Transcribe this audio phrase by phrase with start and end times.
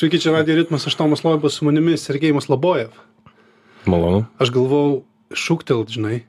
[0.00, 2.94] Sveiki, čia Radio Ritmas, aš Tomas Loibas, su manimi Sergejus Labojev.
[3.84, 4.22] Malonu.
[4.40, 6.22] Aš galvau, šūktelt, žinai,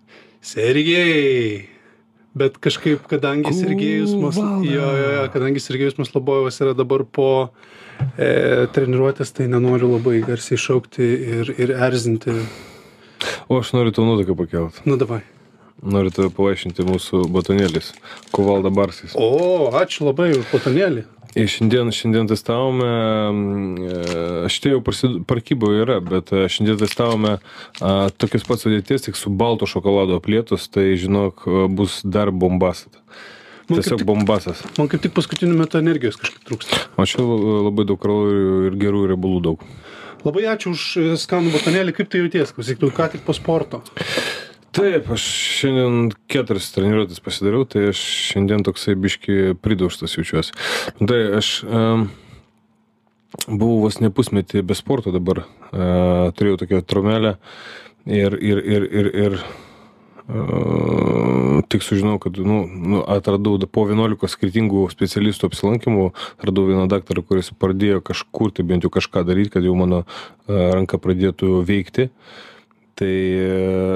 [0.44, 1.70] Sergejai.
[2.36, 4.36] Bet kažkaip, kadangi Sergejus, Mas...
[4.36, 7.30] jo, jo, jo, kadangi Sergejus Maslobojevas yra dabar po
[8.20, 11.08] e, treniruotės, tai nenoriu labai garsiai šaukti
[11.38, 12.42] ir, ir erzinti.
[13.48, 14.84] O aš noriu tau nuotaiką pakelt.
[14.84, 15.24] Nu, davai.
[15.82, 17.92] Noriu tave pavaišinti mūsų batonėlis.
[18.36, 19.16] Kuvalda Barsis.
[19.18, 21.08] O, ačiū labai už potonėlį.
[21.40, 22.88] Ir šiandien, šiandien testavome,
[23.32, 29.16] mm, šitie jau prasid- parkyboje yra, bet e, šiandien testavome a, tokius pats sudėties, tik
[29.16, 32.34] su balto šokolado aplietus, tai žinok, e, bus dar
[33.72, 34.62] kaip Tiesiog tik- bombasas.
[34.78, 36.82] Man kaip tik paskutiniu metu energijos kažkaip trūksta.
[37.00, 39.64] O čia la- labai daug kalorijų ir gerų riebalų daug.
[40.28, 43.80] Labai ačiū už e, skanų botonėlį, kaip tai jauties, klausyk, tu ką tik po sporto.
[44.72, 45.20] Taip, aš
[45.60, 48.00] šiandien keturias treniruotės pasidariau, tai aš
[48.32, 50.54] šiandien toksai biški pridaužtas jaučiuosi.
[50.96, 52.08] Tai aš um,
[53.50, 57.34] buvau vos ne pusmetį be sporto dabar, uh, turėjau tokią tromelę
[58.08, 64.24] ir, ir, ir, ir, ir uh, tik sužinau, kad nu, nu, atradau da- po 11
[64.32, 66.14] skirtingų specialistų apsilankimų,
[66.48, 70.08] radau vieną daktarą, kuris pradėjo kažkur, tai bent jau kažką daryti, kad jau mano uh,
[70.78, 72.08] ranka pradėtų veikti.
[73.02, 73.46] Tai e,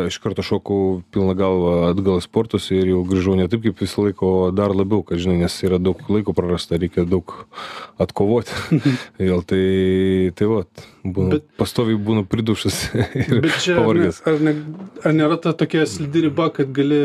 [0.09, 4.01] iš karto šokau pilną galvą atgal į sportus ir jau grįžau ne taip kaip visą
[4.07, 7.35] laiką, o dar labiau, kad žinai, nes yra daug laiko prarasta, reikia daug
[8.01, 8.55] atkovoti.
[9.21, 9.61] Vėl tai,
[10.39, 10.63] tai va,
[11.05, 12.79] būna, Bet- pastoviai būna pridušas
[13.27, 14.23] ir Bet čia pavargęs.
[14.25, 14.55] ar, ne,
[15.05, 17.01] ar nėra ta tokia slidi riba, kad gali...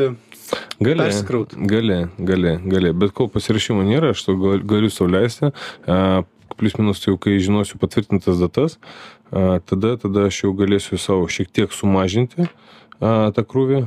[0.81, 1.53] Gali, persikraut.
[1.69, 5.53] gali, gali, gali, bet kol pasirašymo nėra, aš to gal- galiu sauliaisti.
[6.61, 8.75] Plius minus, tai jau kai žinosiu patvirtintas datas,
[9.31, 12.49] tada, tada aš jau galėsiu savo šiek tiek sumažinti
[13.01, 13.85] tą krūvį,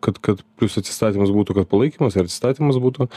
[0.00, 3.08] kad, kad plius atsistatymas būtų, kad palaikymas ir atsistatymas būtų.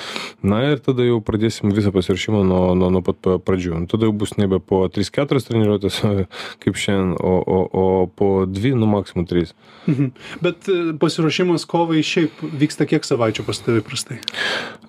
[0.42, 3.86] Na ir tada jau pradėsim visą pasirašymą nuo, nuo, nuo pat pa- pradžių.
[3.92, 6.02] Tada jau bus nebe po 3-4 treniruotės
[6.66, 9.54] kaip šiandien, o, o, o po 2, nu maksimum 3.
[9.86, 10.12] Mhm.
[10.42, 14.18] Bet e, pasiruošimas kovai šiaip vyksta kiek savaičių pas tavai prastai.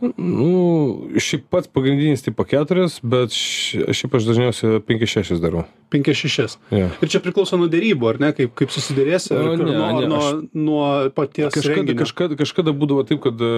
[0.00, 5.64] Nu, šiaip pats pagrindinis tai po keturias, bet ši- šiaip aš dažniausiai 5-6 darau.
[5.92, 6.56] 5-6.
[6.74, 6.88] Jo.
[7.04, 10.18] Ir čia priklauso nuo dėrybų, ar ne, kaip, kaip susidėrėsi, ar ne, nuo, ne, nuo,
[10.18, 10.86] aš- nuo
[11.16, 12.00] paties Kažkada, renginio.
[12.02, 13.52] kažkada, kažkada būdavo taip, kad e,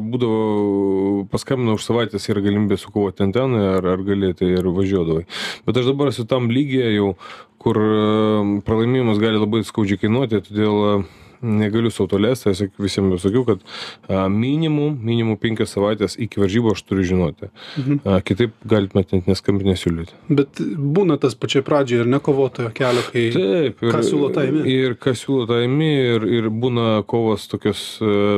[0.00, 5.26] būdavo paskambina už savaitės yra galimybė sukovoti ten ten ar, ar galėti ir važiuodavai.
[5.66, 7.14] Bet aš dabar esu tam lygiai jau,
[7.60, 11.04] kur e, pralaimėjimas gali labai skaudžiai kainuoti, todėl
[11.42, 13.62] negaliu savo to leisti, aš visiems jau sakiau, kad
[14.08, 17.50] a, minimum, minimum penkias savaitės iki varžybų aš turiu žinoti.
[17.80, 18.00] Mhm.
[18.04, 20.18] A, kitaip galite net neskambinti nesiūlyti.
[20.40, 23.26] Bet būna tas pačiai pradžioje ir ne kovotojo kelio, kai...
[23.34, 24.64] Taip, ir, Ką siūlo tą imi?
[24.70, 27.84] Ir ką siūlo tą imi, ir, ir būna kovos tokios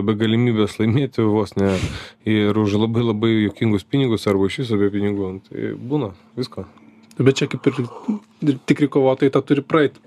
[0.06, 1.74] be galimybės laimėti vos ne
[2.28, 5.32] ir už labai labai jokingus pinigus arba iš viso be pinigų.
[5.48, 6.66] Tai būna visko.
[7.18, 7.82] Bet čia kaip ir
[8.68, 10.00] tikri kovotojai tą turi praeiti.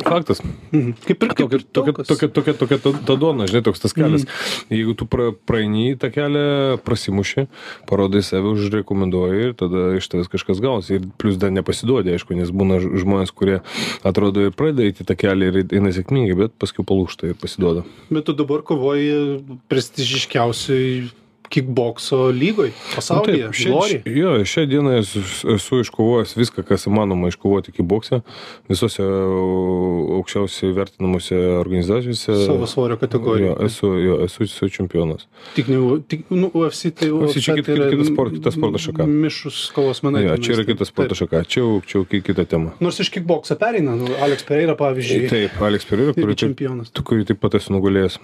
[0.00, 0.40] Faktas.
[0.72, 0.94] Mhm.
[1.04, 3.94] Kaip ir kaip Tokia, ir tokia, tokia, tokia, tokia ta, ta duona, žinai, toks tas
[3.96, 4.24] kelias.
[4.72, 7.46] Jeigu tu pra, praeini tą kelią, prasimuši,
[7.90, 10.98] parodai save, užrekomenduoji ir tada iš tavęs kažkas gausi.
[10.98, 13.60] Ir plus dar nepasiduodi, aišku, nes būna žmonės, kurie
[14.06, 17.84] atrodo ir pradeda eiti tą kelią ir eina sėkmingai, bet paskui palūšta ir pasiduoda.
[18.08, 21.08] Bet tu dabar kovoji prestižiškiausiai
[21.48, 23.46] kickbokso lygoj pasaulyje.
[23.46, 24.02] Nu, šia- Lori.
[24.04, 28.20] ši- Jo, šią dieną esu, iškovojęs viską, kas įmanoma iškovoti iki bokse,
[28.68, 32.34] visose au- aukščiausiai vertinamuose organizacijose.
[32.46, 33.54] Savo svorio kategorijoje.
[33.60, 35.26] Jo, esu, jo, esu, esu čempionas.
[35.54, 35.78] Tik, ne,
[36.08, 39.06] tik nu, UFC tai UFC čia kit- tai kit- kita sport- kita sporto šaka.
[39.06, 40.24] Mišus kovos menai.
[40.28, 41.20] Jo, čia yra taip, kitas sporto taip.
[41.28, 42.72] šaka, čia čia ki- kita tema.
[42.80, 45.28] Nors iš kickboksą pereina, nu, Alex Pereira pavyzdžiui.
[45.28, 46.90] Taip, Alex Pereira, taip, čempionas.
[46.92, 48.18] tu, kurį taip pat esu nugalėjęs.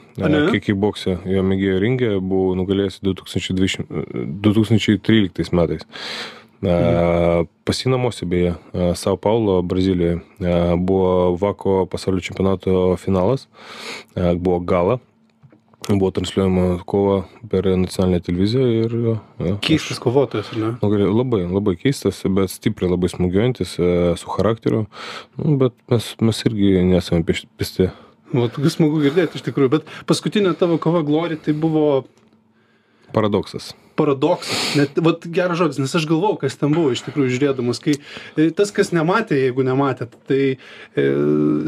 [0.64, 3.86] Į boksą, jo mėgėjo ringė, buvau nugalėjęs 2020,
[4.44, 5.86] 2013 metais.
[6.64, 7.48] Mhm.
[7.64, 8.54] Pasinamosi beje,
[8.94, 10.20] Sao Paulo, Brazilijoje,
[10.78, 13.48] buvo Vako pasaulio čempionato finalas,
[14.36, 14.98] buvo gala,
[15.88, 19.16] buvo transliuojama kova per nacionalinę televiziją ir jo,
[19.60, 20.72] Keistas kovotojas, ne?
[20.80, 23.76] Nugalė, labai, labai keistas, bet stipriai labai smūgiuojantis,
[24.20, 24.86] su charakteriu,
[25.36, 27.90] nu, bet mes, mes irgi nesame pisti.
[28.34, 32.04] Tokių smagu girdėti iš tikrųjų, bet paskutinė tavo kova Glori tai buvo
[33.14, 33.70] Paradoksas.
[33.94, 34.58] paradoksas.
[34.74, 37.94] Net, vat geras žodis, nes aš galvau, kas ten buvo iš tikrųjų žiūrėdamas, kai
[38.34, 40.40] e, tas, kas nematė, jeigu nematėt, tai
[40.98, 41.04] e,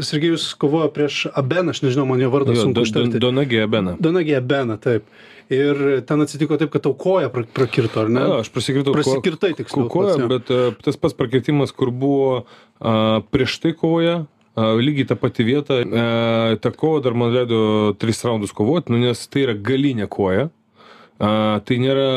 [0.03, 3.21] Sergejus kovojo prieš Abeną, aš nežinau, man jo vardą Jo, sunku ištarti.
[3.23, 3.95] Donagė Bena.
[4.03, 5.07] Donagė Abeną, taip.
[5.47, 8.19] Ir ten atsitiko taip, kad tau koja pra- prakirto, ar ne?
[8.19, 9.87] Na, aš prasikirtau Prasikirtai tiksliau.
[9.87, 10.27] ko- koją, pats, jo.
[10.33, 12.41] bet e, tas pats prakirtimas, kur buvo
[12.83, 17.95] a, prieš tai kovoje, a, lygiai tą patį vietą, a, tą kovą dar man leido
[17.95, 20.49] tris raundus kovoti, nu, nes tai yra galinė koja.
[21.17, 22.09] A, tai nėra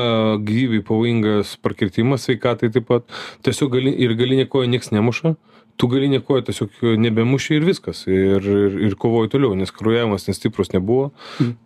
[0.44, 3.06] gyvybei pavojingas prakirtimas sveikatai taip pat.
[3.46, 5.34] Tiesiog gali, ir galinė koja nieks nemuša.
[5.80, 8.02] Tu galinė koja tiesiog nebemuši ir viskas.
[8.10, 11.08] Ir, ir, ir kovoji toliau, nes kraujavimas nestiprus nebuvo.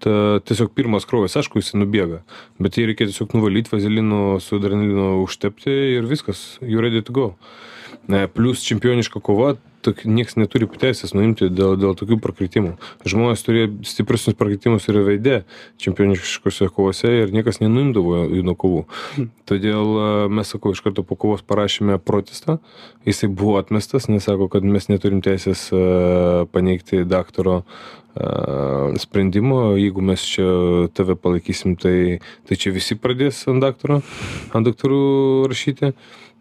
[0.05, 2.23] Ta, tiesiog pirmas kraujas, aišku, jis nubėga.
[2.63, 6.47] Bet jį reikia tiesiog nuvalyti, vazelinu su adrenalinu užtepti ir viskas.
[6.63, 7.33] You ready to go.
[8.07, 12.75] E, Plus čempioniška kova, tok, nieks neturi teisės nuimti dėl, dėl tokių prakritimų.
[13.09, 15.41] Žmonės turėjo stipresnius prakritimus ir veidė
[15.83, 18.85] čempioniškose kovose ir niekas nenuimdavo jų nuo kovų.
[19.49, 22.59] Todėl e, mes, sakau, iš karto po kovos parašėme protestą.
[23.09, 25.83] Jisai buvo atmestas, nes sako, kad mes neturim teisės e,
[26.55, 28.04] paneigti daktaro e,
[29.03, 30.45] sprendimo, jeigu mes čia
[30.95, 34.03] tave palaikysim, tai, tai čia visi pradės ant daktaro,
[34.55, 35.95] ant daktarų rašyti.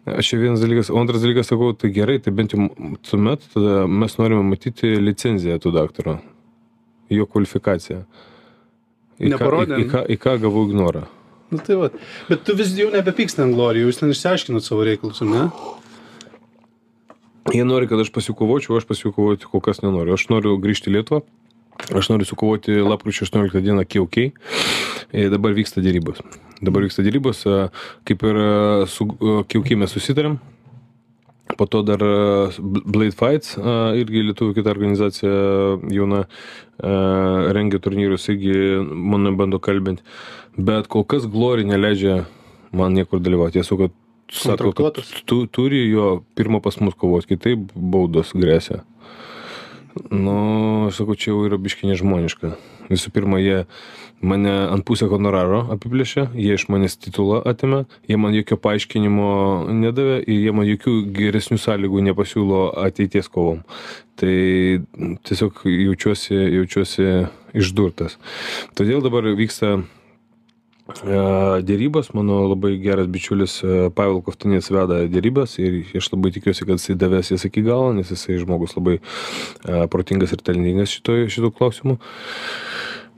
[0.04, 2.68] Aš čia vienas dalykas, o antras dalykas sakau, tai gerai, tai bent jau
[3.08, 6.18] tuomet tada mes norime matyti licenciją tų daktaro,
[7.08, 8.02] jo kvalifikaciją.
[8.04, 11.06] Į ką, į, Neparodė, į, ką, į ką gavau ignorą.
[11.54, 11.88] Nu, tai va.
[12.28, 15.46] Bet tu vis jau nebepyksti ant Glorijų, jūs ten išsiaiškinot savo reikalus, ne?
[17.54, 20.16] Jie nori, kad aš pasikovočiau, aš pasikovoti kol kas nenoriu.
[20.18, 21.24] Aš noriu grįžti į Lietuvą.
[21.94, 24.16] Aš noriu sukovoti lapkričio 18 dieną KOK.
[25.14, 26.22] Ir dabar vyksta dėrybos.
[26.64, 27.68] Dabar vyksta dėrybos, e,
[28.08, 28.50] kaip ir e,
[28.90, 30.38] su KOK mes susitarėm.
[31.56, 35.32] Po to dar e, Blade Fights, e, irgi lietuvių kita organizacija
[35.92, 36.94] jauna, e,
[37.54, 40.02] rengia turnyrus, irgi mane bando kalbinti.
[40.56, 42.22] Bet kol kas Glory neleidžia
[42.72, 43.60] man niekur dalyvauti.
[43.60, 43.90] Jie sako,
[44.32, 48.82] sako kad tu turi jo pirmą pas mus kovoti, kitaip baudos grėsia.
[50.10, 52.54] Nu, aš sakau, čia jau yra biški nežmoniška.
[52.90, 53.62] Visų pirma, jie
[54.24, 59.30] mane ant pusę honoraro apiplėšė, jie iš manęs titulą atimė, jie man jokio paaiškinimo
[59.70, 63.62] nedavė ir jie man jokių geresnių sąlygų nepasiūlo ateities kovom.
[64.18, 64.34] Tai
[65.26, 67.08] tiesiog jaučiuosi, jaučiuosi
[67.54, 68.18] išdurtas.
[68.78, 69.78] Todėl dabar vyksta
[70.84, 73.56] dėrybos, mano labai geras bičiulis
[73.96, 78.12] Pavel Koftinės veda dėrybas ir aš labai tikiuosi, kad jisai davės jas iki galo, nes
[78.12, 78.98] jisai žmogus labai
[79.92, 81.98] protingas ir talentingas šito klausimu.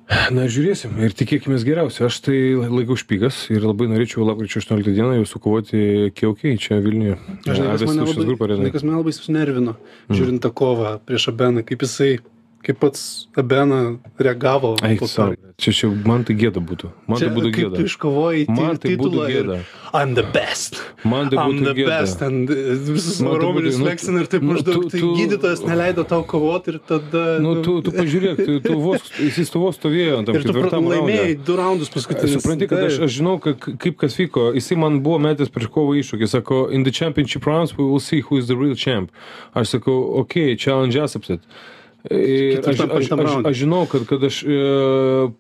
[0.07, 2.07] Na, žiūrėsim ir tikėkime geriausio.
[2.07, 7.17] Aš tai laikau špygas ir labai norėčiau lapkričio 18 dieną jau sukovoti kiaukiai čia Vilniuje.
[7.43, 9.75] Žinai, kas mane labai, grupė žinai, kas mane labai sunervino,
[10.13, 12.13] žiūrint tą kovą prieš Abeną, kaip jisai,
[12.67, 13.03] kaip pats
[13.39, 15.33] Abena reagavo Eik sau.
[15.57, 16.91] Čia, čia man tai gėda būtų.
[17.09, 17.85] Man Čia, tai būtų kaip tu gėda.
[17.89, 19.55] iškovojai Man tai būtų gėda.
[19.97, 20.77] I'm the best.
[21.07, 21.93] Man tai I'm būtų the gėda.
[22.03, 22.25] best.
[22.27, 22.59] And uh,
[22.91, 24.83] visus tai būtų- nu, leksina ir taip nu, maždaug.
[24.83, 27.23] tu- Tai gydytojas neleido tau kovoti ir tada...
[27.41, 31.45] Nu, tu, tu pažiūrėk, tu, tu vos, jis tu vos stovėjo pra- ketvirtam laimėjai raunde.
[31.49, 32.37] du raundus paskutinius.
[32.43, 34.51] Supranti, kad aš, aš žinau, ka- kaip kas vyko.
[34.59, 36.29] Jisai man buvo metęs prieš kovą iššūkį.
[36.37, 39.09] Sako, in the championship rounds we will see who is the real champ.
[39.57, 41.41] Aš sakau, ok, challenge accepted.
[42.11, 44.57] Ir aš, aš, aš, aš žinau, kad, kad aš e,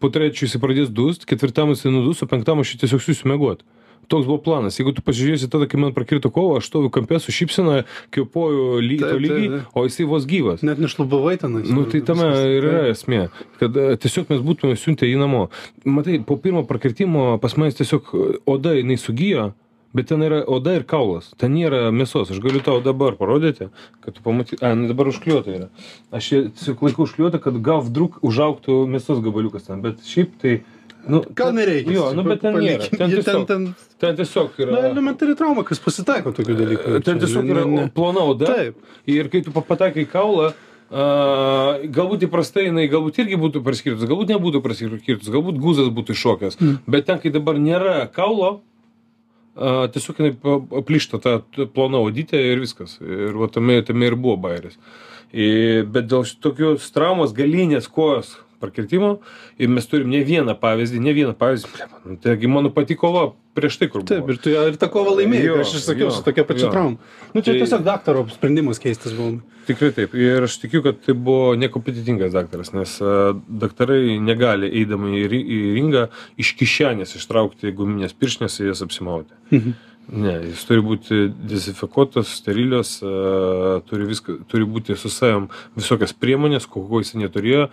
[0.02, 3.62] po trečio jisai pradės dust, ketvirtam jisai nudus, o penktam aš tiesiog siūsiu mėgot.
[4.06, 4.76] Toks buvo planas.
[4.78, 7.80] Jeigu tu pasižiūrėsi tada, kai man prakirto kovo, aš stoviu kampė su šypsena,
[8.14, 9.72] kvepuoju ly, Taip, lygiai, taip, taip.
[9.74, 10.62] o jisai vos gyvas.
[10.66, 11.66] Net nešlubavai tenais.
[11.74, 13.24] Nu, tai tame ir yra esmė,
[13.58, 15.48] kad e, tiesiog mes būtume siuntę jį namo.
[15.82, 19.50] Matai, po pirmo prakirtimo pas manęs tiesiog e, oda jinai sugyjo,
[19.96, 22.30] bet ten yra oda ir kaulas, ten nėra mėsos.
[22.34, 23.70] Aš galiu tau dabar parodyti,
[24.04, 24.62] kad tu pamatytum.
[24.66, 25.68] A, nu dabar užkliuota yra.
[26.14, 30.58] Aš tiesiog laikau užkliuota, kad gal vdruk užauktų mėsos gabaliukas ten, bet šiaip tai...
[31.06, 31.92] Nu, Gal nereikia.
[31.94, 32.88] Jo, nu bet ten nėra.
[32.90, 34.72] Ten tiesiog, ten, ten, ten tiesiog yra...
[34.74, 36.94] na, elementari trauma, kas pasitaiko tokių dalykų.
[37.06, 37.90] Ten tiesiog yra Ne, ne.
[37.94, 38.48] plona oda.
[38.50, 38.80] Taip.
[39.06, 40.48] Ir kai tu pa- patakai į kaulą,
[40.90, 41.04] a,
[41.94, 46.58] galbūt įprastai jinai galbūt irgi būtų praskirtus, galbūt nebūtų praskirtus, galbūt guzas būtų iššokęs.
[46.58, 46.74] Mm.
[46.90, 48.56] Bet ten, kai dabar nėra kaulo,
[49.56, 52.98] a, tiesiog jinai aplyšta ta t- plona odytė ir viskas.
[53.02, 54.78] Ir va tame, tame ir buvo bairis.
[55.32, 59.16] Ir, bet dėl tokios traumos galinės kojos prakirtimo
[59.58, 61.72] ir mes turim ne vieną pavyzdį, ne vieną pavyzdį.
[61.76, 64.08] Blemba, nu, taigi mano pati kova prieš tai, kur buvo.
[64.10, 66.70] Taip, ir tu ir tą kovą laimėjai, Jo, aš ir sakiau, jo, su tokia pačia
[66.72, 66.98] trauma.
[67.32, 69.38] Nu, čia Tai- tiesiog daktaro sprendimas keistas buvo.
[69.66, 70.12] Tikrai taip.
[70.14, 75.58] Ir aš tikiu, kad tai buvo nekompetitingas daktaras, nes a, daktarai negali, eidami į, į
[75.80, 76.04] ringą,
[76.38, 79.32] iš kišenės ištraukti guminės pirštinės ir jas apsimauti.
[79.50, 79.74] Mhm.
[80.06, 81.16] Ne, jis turi būti
[81.50, 87.64] dezinfekuotas, sterilios, a, turi, viską, turi būti su savim visokias priemonės, ko ko jis neturėjo.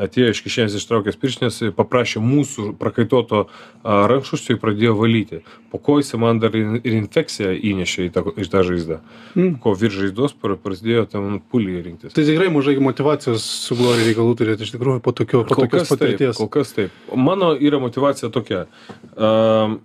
[0.00, 5.42] Atėjo iš kišenės ištraukęs pirštinės, paprašė mūsų prakaituoto a, rankšluosčio ir pradėjo valyti.
[5.72, 9.00] Po ko jis man dar ir infekciją įnešė į tą, į tą žaizdą.
[9.36, 9.54] Mm.
[9.60, 12.16] Ko virš žaizdos pra- prasidėjo tam pulį rinktis.
[12.16, 15.92] Tai tikrai mažai motivacijos su Glorija reikalų turėti iš tikrųjų po, tokio, po tokios kas,
[15.92, 16.40] taip, patirties.
[16.40, 17.00] kol kas taip.
[17.12, 18.66] Mano yra motivacija tokia.
[19.12, 19.82] Um,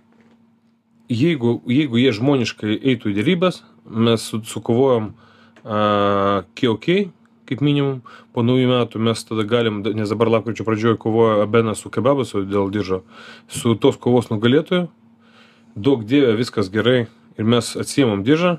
[1.08, 6.88] jeigu, jeigu jie žmoniškai eitų į dėrybas, mes su, sukovojom uh, KOK,
[7.48, 8.02] kaip minimum
[8.36, 12.68] po naujų metų mes tada galim nes dabar lapkričio pradžioj kovoja abenas su kebabu dėl
[12.72, 13.02] diržo.
[13.48, 14.88] Su tos kovos nugalėtoju
[15.76, 17.06] duok dieve viskas gerai
[17.38, 18.58] ir mes atsiimam diržą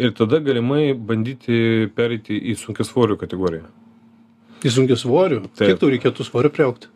[0.00, 3.68] ir tada galimai bandyti pereiti į sunkiasvorių kategoriją.
[4.64, 5.42] Į sunkiasvorių?
[5.58, 6.88] Kiek tau reikėtų svorio priaugt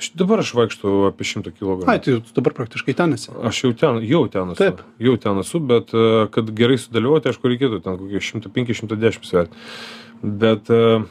[0.00, 1.84] Aš dabar aš vaikštau apie 100 kg.
[1.84, 3.28] Ai, tai tu dabar praktiškai ten esi.
[3.44, 4.56] Aš jau ten, jau ten esu.
[4.62, 4.78] Taip.
[4.96, 9.60] Jau ten esu, bet e, kad gerai sudalyvauti, aišku, reikėtų ten kokie 105-110 sverti.
[10.24, 11.02] Bet, e,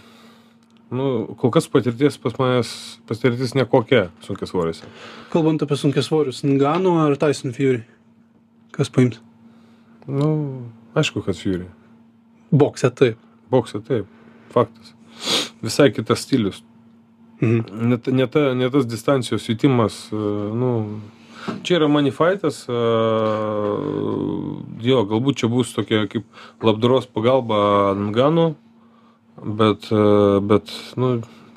[0.90, 2.72] nu, kol kas patirtis pas manęs,
[3.06, 4.90] patirtis nekokia sunkias svoriuose.
[5.36, 7.84] Kalbant apie sunkias svorius, Nganu ar Tyson Fury?
[8.74, 9.22] Kas paims?
[10.10, 10.32] Nu,
[10.98, 11.70] aišku, kad Fury.
[12.50, 13.22] Bokse taip.
[13.54, 14.10] Bokse taip,
[14.50, 14.96] faktas.
[15.62, 16.64] Visai kitas stilius
[17.40, 17.90] Mhm.
[17.90, 20.72] Ne, ne, ta, ne tas distancijos jutimas, nu,
[21.64, 22.66] čia yra manifaitas,
[24.84, 26.28] jo, galbūt čia bus tokia kaip
[26.66, 28.50] labdaros pagalba Nganu,
[29.40, 29.88] bet,
[30.52, 31.14] bet, nu,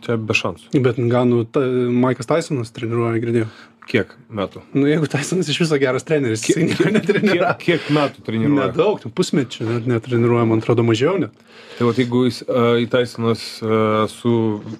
[0.06, 0.70] čia be šansų.
[0.86, 1.64] Bet Nganu, ta,
[2.04, 3.50] Maikas Tysonas treniruoja, girdėjau.
[3.82, 4.60] Kiek metų?
[4.76, 7.54] Nu, jeigu Tysonas iš viso geras treneris, kiek, netreniruoja.
[7.58, 8.68] Kiek, kiek metų treniruoja?
[8.70, 11.34] Nedaug, pusmečių net netreniruoja, man atrodo, mažiau net.
[11.74, 14.34] Tai va, jeigu jis uh, įtaisinas uh, su,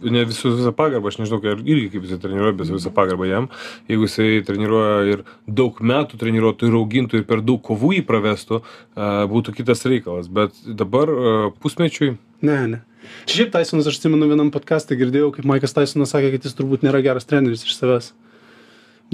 [0.07, 3.51] ne visu visą pagarbą, aš nežinau, ar irgi kaip jisai treniruoja, bet visą pagarbą jam,
[3.91, 8.63] jeigu jisai treniruoja ir daug metų treniruotų ir augintų ir per daug kovų jį pravestų,
[8.63, 10.31] uh, būtų kitas reikalas.
[10.31, 12.15] Bet dabar uh, pusmečiui.
[12.47, 12.85] Ne, ne.
[13.27, 17.03] Šiaip Tysonas, aš atsimenu vienam podcast'e girdėjau, kaip Maikas Tysonas sakė, kad jis turbūt nėra
[17.03, 18.13] geras treneris iš savęs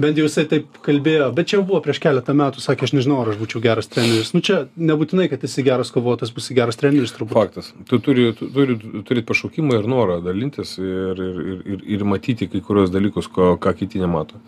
[0.01, 1.29] bent jau jisai taip kalbėjo.
[1.35, 4.31] Bet čia jau buvo prieš keletą metų sakė aš nežinau ar aš būčiau geras treneris.
[4.35, 7.35] Nu čia nebūtinai kad esi geras kovotojas būsi geras treneris turbūt.
[7.35, 7.71] Faktas.
[7.89, 8.77] Tu turi tu turi
[9.07, 13.51] turėt pašaukimą ir norą dalintis ir ir ir ir ir matyti kai kuriuos dalykus ko
[13.61, 14.39] ką kiti nemato.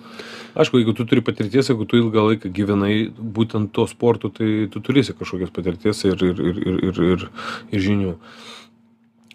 [0.55, 4.83] Aišku jeigu tu turi patirties jeigu tu ilgą laiką gyvenai būtent tuo sportu tai tu
[4.83, 7.29] turėsi kažkokios patirties ir ir ir ir ir ir
[7.71, 8.17] ir žinių.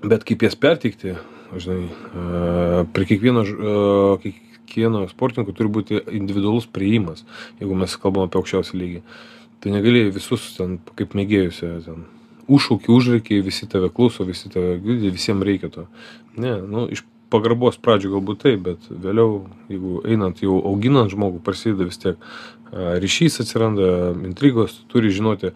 [0.04, 1.16] Bet kaip jas perteikti
[1.56, 3.44] žinai prie kiekvieno
[4.23, 7.25] kiek kiekvieno sportininko turi būti individualus priėjimas,
[7.61, 9.02] jeigu mes kalbam apie aukščiausią lygį.
[9.62, 12.04] Tai negali visus ten, kaip mėgėjusi, ten
[12.46, 15.87] užšauki, užreikiai, visi tave klauso, visi tave girdi, visiems reikia to.
[16.37, 19.40] Ne, nu, iš pagarbos pradžių galbūt taip, bet vėliau,
[19.73, 22.20] jeigu einant jau auginant žmogų, prasideda vis tiek
[23.02, 25.52] ryšys atsiranda, intrigos, turi žinoti,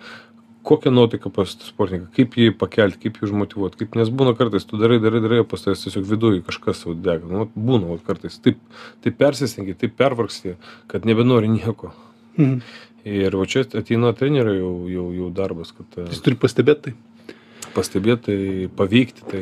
[0.63, 4.79] kokia nuotaika pas sportininką, kaip jį pakelti, kaip jį užmotivuoti, kaip, nes būna kartais, tu
[4.81, 8.61] darai, darai, darai, pas tavęs tiesiog viduje kažkas jau dega, nu, būna vat, kartais, taip,
[9.05, 10.57] taip persistengi, taip pervargsti,
[10.91, 11.95] kad nebenori nieko.
[12.37, 12.59] Mhm.
[13.09, 15.87] Ir va čia ateina trenerio jau, jau, jau darbas, kad...
[15.97, 17.31] E, Jis turi pastebėti tai.
[17.73, 19.41] Pastebėti tai, paveikti tai,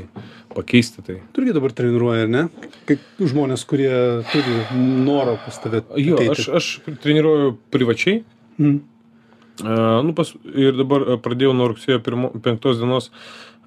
[0.52, 1.16] pakeisti tai.
[1.34, 2.44] Tu irgi dabar treniruoji, ar ne?
[2.86, 3.90] Kaip žmonės, kurie
[4.30, 4.60] turi
[5.02, 5.82] norą pas tave.
[5.98, 6.70] Jo, aš, aš
[7.02, 8.22] treniruoju privačiai.
[8.60, 8.78] Mhm
[9.64, 13.10] nu, pas, ir dabar pradėjau nuo rugsėjo 5 dienos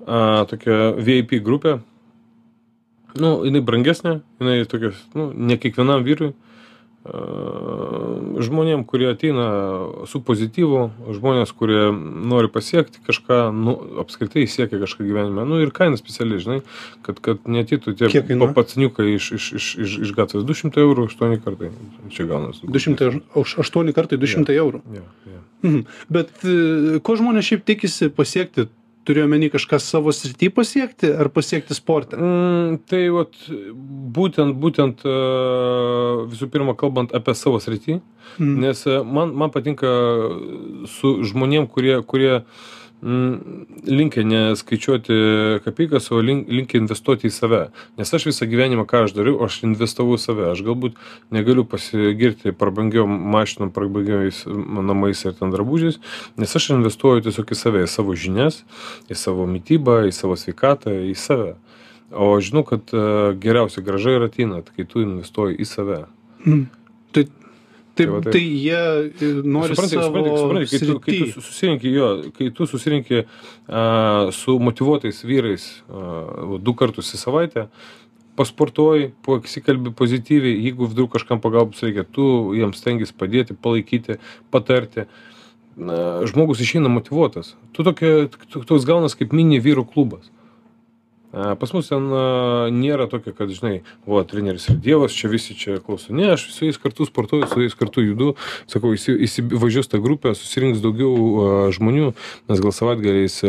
[0.06, 1.80] a, tokią VIP grupę.
[3.20, 6.32] Nu, jinai brangesnė, jinai tokia, nu, ne kiekvienam vyrui
[7.02, 9.46] žmonėm, kurie ateina
[10.06, 10.82] su pozityvu,
[11.18, 16.60] žmonės, kurie nori pasiekti kažką, nu, apskritai siekia kažką gyvenime, nu ir kaina speciali, žinai,
[17.06, 21.72] kad, kad netytų tie papacniukai iš, iš, iš, iš, iš gatvės 200 eurų 8 kartai.
[22.14, 22.70] Čia gaunasi.
[22.70, 23.10] 200,
[23.42, 24.62] už 8 kartai 200 ja.
[24.62, 24.84] eurų.
[24.94, 25.42] Ja, ja.
[25.66, 25.82] Mhm.
[26.14, 26.46] Bet
[27.02, 28.70] ko žmonės šiaip tikisi pasiekti
[29.08, 32.18] turiu omeny kažką savo srity pasiekti ar pasiekti sporte?
[32.20, 33.38] Mm, tai vat,
[34.18, 35.16] būtent, būtent e,
[36.32, 38.00] visų pirma, kalbant apie savo srity,
[38.38, 38.54] mm.
[38.66, 39.90] nes e, man, man patinka
[40.92, 42.70] su žmonėm, kurie, kurie uh,
[43.02, 45.14] linkę ne skaičiuoti
[45.66, 47.62] kapeikas, o linkę investuoti į save.
[47.98, 50.46] Nes aš visą gyvenimą, ką aš dariau, aš investavau į save.
[50.52, 51.00] Aš galbūt
[51.34, 55.98] negaliu pasigirti prabangiom mašinom, prabangiais namais ir ten drabužiais,
[56.38, 58.62] nes aš investuoju tiesiog į save, į savo žinias,
[59.10, 61.56] į savo mytybą, į savo sveikatą, į save.
[62.12, 63.04] O žinau, kad e,
[63.40, 66.02] geriausia graža yra ateina, kai tu investuoji į save.
[66.44, 66.66] Mm.
[67.16, 67.24] Tai
[67.94, 71.90] Tai, tai, tai jie e, nori supranti, savo supranti, supranti, kai, tu, kai tu susirinki,
[71.92, 77.66] jo, kai tu susirinki uh, su motivuotais vyrais uh, du kartus į savaitę,
[78.40, 84.22] pasportuoji, pasikalbi pozityviai, jeigu vdruk kažkam pagalbos reikia, tu jiems stengiasi padėti, palaikyti,
[84.56, 85.10] patarti.
[85.82, 87.54] Na, žmogus išeina motivuotas.
[87.76, 90.28] Tu tokia, toks gaunas kaip mini vyrų klubas.
[91.32, 92.10] Pas mus ten
[92.76, 96.12] nėra tokio, kad, žinai, o, treneris ir dievas, čia visi čia klauso.
[96.12, 98.34] Ne, aš su jais kartu sportuoju, su jais kartu judu,
[98.72, 102.12] sakau, įsivažiuos tą grupę, susirinks daugiau žmonių,
[102.52, 103.40] mes gal savaitgaliais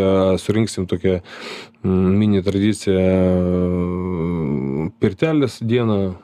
[0.43, 1.19] surinksim tokią
[1.83, 3.03] mini tradiciją
[5.03, 6.15] pirtelės dieną,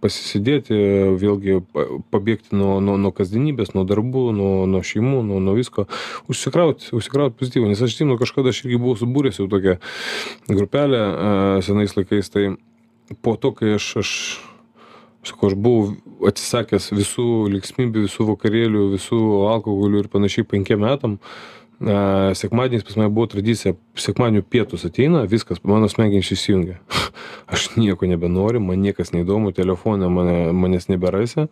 [0.00, 0.76] pasisidėti,
[1.20, 5.86] vėlgi pa- pabėgti nuo, nuo, nuo kasdienybės, nuo darbų, nuo, nuo šeimų, nuo, nuo visko,
[6.32, 7.70] užsikrauti, užsikrauti pozityvų.
[7.72, 9.76] Nes aš žinau, kažkada aš irgi buvau subūręs jau tokią
[10.48, 12.54] grupelę a, senais laikais, tai
[13.24, 14.10] po to, kai aš, aš
[15.24, 19.20] sakau, aš buvau atsisakęs visų linksmybių, visų vakarėlių, visų
[19.52, 21.18] alkoholių ir panašiai penkiem metam.
[21.80, 26.78] A, sekmadieniais pas mane buvo tradicija, sekmadienio pietus ateina, viskas, mano smegenys įsijungia.
[27.54, 31.48] Aš nieko nebenoriu, man niekas neįdomu, telefonė mane, manęs neberasi,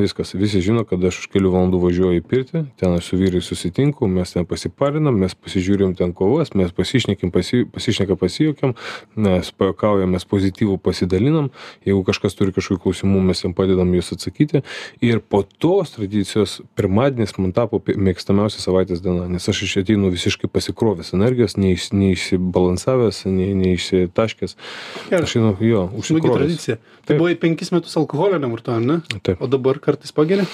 [0.00, 3.42] viskas, visi žino, kad aš už kelių valandų važiuoju į pirtį, ten aš su vyrai
[3.44, 8.74] susitinku, mes ten pasiparinam, mes pasižiūrim ten kovas, mes pasišnekim, pasi, pasišneka pasijuokiam,
[9.14, 11.52] mes pajokaujam, mes pozityvų pasidalinam,
[11.86, 14.64] jeigu kažkas turi kažkokių klausimų, mes jam padedam juos atsakyti.
[15.04, 20.48] Ir po tos tradicijos pirmadienis man tapo mėgstamiausia savaitės diena, nes aš iš ateinu visiškai
[20.52, 24.56] pasikrovęs energijos, neiš, neišsibalansavęs, nei, neišsitaškęs.
[25.18, 26.36] Aš einu, jo, užsikrovęs.
[26.38, 26.76] tradicija.
[27.08, 28.98] Tai buvai penkis metus alkoholio nevartojam, ne?
[29.24, 29.40] Taip.
[29.40, 30.44] O dabar kartais pageri?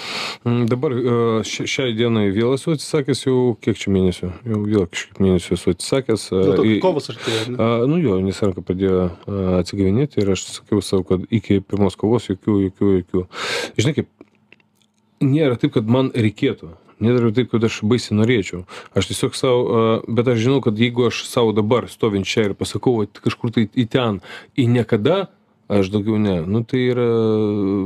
[0.47, 4.87] Mm, Dabar e, ši- šiai dienai vėl esu atsisakęs jau kiek čia mėnesių, jau vėl
[4.87, 6.29] kažkiek mėnesių esu atsisakęs.
[6.31, 7.71] e, Dėl to, kovas artėja, ne?
[7.91, 12.31] Nu jo, nes ranka pradėjo a, atsigavinėti ir aš sakiau savo, kad iki pirmos kovos
[12.31, 13.25] jokių, jokių, jokių.
[13.83, 14.09] Žinai kaip,
[15.25, 16.71] nėra taip, kad man reikėtų.
[17.03, 18.65] Nėra taip, kad aš baisiai norėčiau.
[18.95, 19.63] Aš tiesiog savo,
[20.07, 23.67] bet aš žinau, kad jeigu aš savo dabar stovint čia ir pasakau vat kažkur tai
[23.67, 24.21] į ten,
[24.55, 25.25] į niekada,
[25.69, 26.41] aš daugiau ne.
[26.47, 27.09] Nu tai yra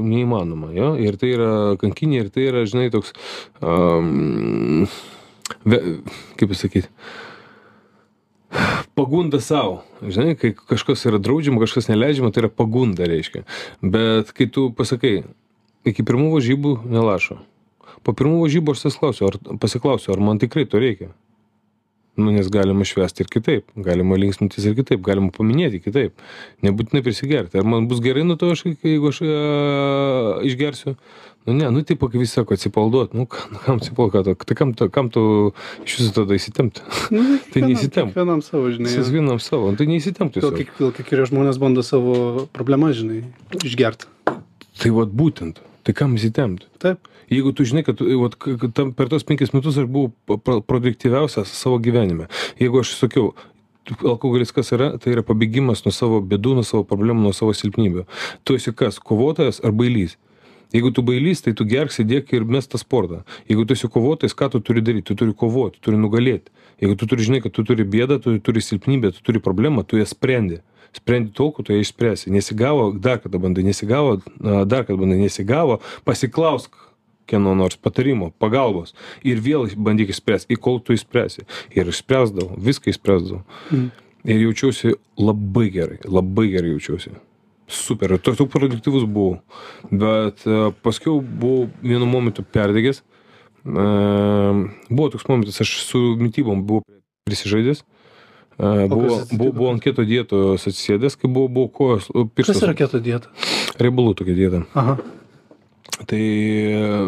[0.05, 0.93] neįmanoma, jo.
[1.01, 3.15] Ir tai yra kankinė, ir tai yra, žinai, toks,
[3.63, 4.85] um,
[5.65, 5.81] ve,
[6.37, 6.93] kaip pasakyti,
[8.99, 9.83] pagunda savo.
[10.03, 13.45] Žinai, kai kažkas yra draudžiama, kažkas neleidžiama, tai yra pagunda, reiškia.
[13.83, 15.23] Bet kai tu pasakai,
[15.89, 17.39] iki pirmų varžybų nelašo.
[18.07, 21.11] Po pirmų varžybų aš pasiklausiu, ar, pasiklausiu, ar man tikrai to reikia.
[22.19, 26.17] Nu, nes galima švęsti ir kitaip, galima linksmintis ir kitaip, galima paminėti kitaip.
[26.67, 27.61] Nebūtinai prisigerti.
[27.61, 29.35] Ar man bus gerai nuo to, aš, jeigu aš e,
[30.51, 30.97] išgersiu?
[31.47, 34.73] Nu ne, nu taip, kai visi sako atsipalduot, nu ka- nu, kam atsipalduot, tai kam
[34.77, 35.23] tu, kam tu
[35.87, 36.83] iš viso tada įsitempti?
[37.15, 37.23] Nu,
[37.55, 38.11] tai neįsitemp.
[38.11, 38.91] Kiekvienam savo, žinai.
[38.99, 40.43] Kiekvienam savo, nu, tai neįsitempti.
[40.43, 43.23] Gal kiek, kiek kurie žmonės bando savo problemą, žinai,
[43.63, 44.11] išgerti.
[44.83, 46.67] Tai vad būtent, tai kam įsitempti?
[46.83, 47.07] Taip.
[47.29, 48.37] Jeigu tu žinai, kad vat,
[48.77, 52.29] tam, per tos penkis metus aš buvau produktyviausias savo gyvenime.
[52.61, 53.35] Jeigu aš sakiau,
[53.97, 58.07] alkoholis kas yra, tai yra pabėgimas nuo savo bėdų, nuo savo problemų, nuo savo silpnybių.
[58.45, 60.17] Tu esi kas, kovotojas ar bailys?
[60.73, 63.23] Jeigu tu bailys, tai tu gerk sėdėk ir mes tą sportą.
[63.49, 65.07] Jeigu tu esi kovotojas, ką tu turi daryti?
[65.09, 66.53] Tu turi kovoti, tu turi nugalėti.
[66.83, 69.97] Jeigu tu turi žinai, kad tu turi bėdą, tu turi silpnybę, tu turi problemą, tu
[69.97, 70.61] ją sprendi.
[70.97, 72.33] Sprendi tol, kol tu ją išspręsi.
[72.33, 76.77] Nesigavo, dar kartą bandai, nesigavo, dar kartą bandai, nesigavo, pasiklausk
[77.29, 78.95] kieno nors patarimo, pagalbos
[79.27, 81.47] ir vėl bandyk išspręsti, į kol tu išspręsi.
[81.77, 83.45] Ir išspręsdavau, viską išspręsdavau.
[83.71, 83.89] Mm.
[84.29, 87.15] Ir jaučiausi labai gerai, labai gerai jaučiausi.
[87.69, 89.43] Super, ir toks produktyvus buvau.
[89.93, 93.03] Bet e, paskui buvau vienu momentu perdegęs.
[93.69, 93.87] E,
[94.89, 96.83] buvo toks momentas, aš su mytybom buvau
[97.29, 97.85] prisižaidęs.
[98.59, 102.65] E, buvo, buvo, buvo ant kieto dietos atsisėdęs, kai buvo, buvo kojos, Kas pirštas.
[102.65, 103.31] yra keto dieta?
[103.79, 104.65] Riebalų tokia dieta.
[104.73, 104.97] Aha.
[106.07, 106.21] Tai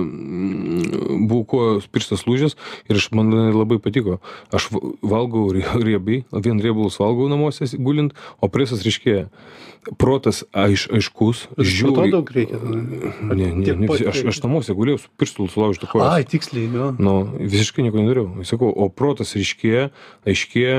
[0.01, 2.57] mm, buvo kojos pirštas lūžęs
[2.91, 4.19] ir aš man labai patiko.
[4.55, 4.71] Aš
[5.03, 9.29] valgau rie- riebiai, vien riebalus valgau namuose gulint, o presas ryškėja.
[9.97, 12.11] Protas aiš, aiškus, Bet to žiūri.
[12.13, 12.59] daug reikia.
[12.61, 12.81] tada.
[13.33, 16.05] Ne, ne, ne, pat aš, aš namuose gulėjau su pirštu sulaužytu koją.
[16.19, 16.91] Ai, tiksliai, jo.
[17.01, 18.45] Nu, visiškai nieko nedariau.
[18.45, 19.87] Sakau, o protas ryškėja,
[20.29, 20.77] aiškėja,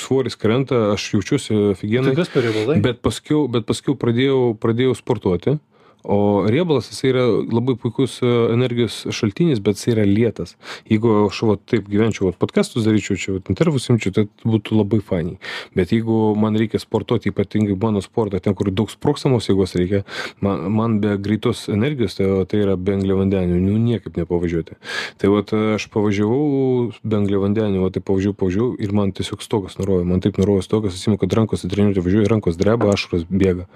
[0.00, 2.16] svoris krenta, aš jaučiuosi Tai aфиgenai.
[2.16, 2.80] kas per riebalai?
[2.80, 5.58] Bet paskiau, bet paskiau pradėjau, pradėjau sportuoti.
[6.04, 10.50] O riebalas jis yra labai puikus e, energijos šaltinis, bet jis yra lėtas.
[10.90, 15.00] Jeigu aš va, taip gyvenčiau, va, podcastus daryčiau, čia va, intervus imčiau, tai būtų labai
[15.00, 15.38] fainiai.
[15.72, 20.02] Bet jeigu man reikia sportuoti, ypatingai mano sportą, ten, kur daug sprokstamos jėgos reikia,
[20.44, 24.76] man, man be greitos energijos, tai, tai yra be angliavandenių, nu niekaip nepavažiuoti.
[25.24, 25.40] Tai va,
[25.78, 30.36] aš pavažiavau be angliavandenių, va, tai pavažiavau, pavažiavau ir man tiesiog stogas nurojo, man taip
[30.36, 33.70] nurojo stogas, atsimenu, kad rankos treniruotė važiuoju, rankos dreba, ašaros bėga.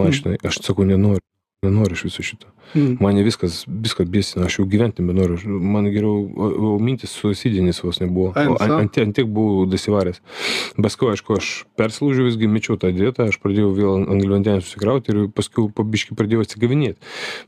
[0.00, 1.20] Mašinai, aš sakau, nenoriu.
[1.66, 2.48] Nenoriu iš viso šito.
[2.74, 2.96] Mm.
[3.00, 5.36] Mane viskas, viskas bėsina, aš jau gyventi nebenoriu.
[5.38, 8.32] Aš- Man geriau, o, o mintis suicidinės vos nebuvo.
[8.38, 10.18] Ant, ant, ant tiek buvau dasivaręs.
[10.82, 15.68] Paskui, aišku, aš persilaužiau visgi, mečiau tą dietą, aš pradėjau vėl angliavandenių susikrauti ir paskui
[15.78, 16.98] pabiškai pradėjau atsigavinėti.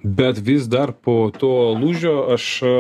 [0.03, 2.75] Bet vis dar po to lūžio aš a,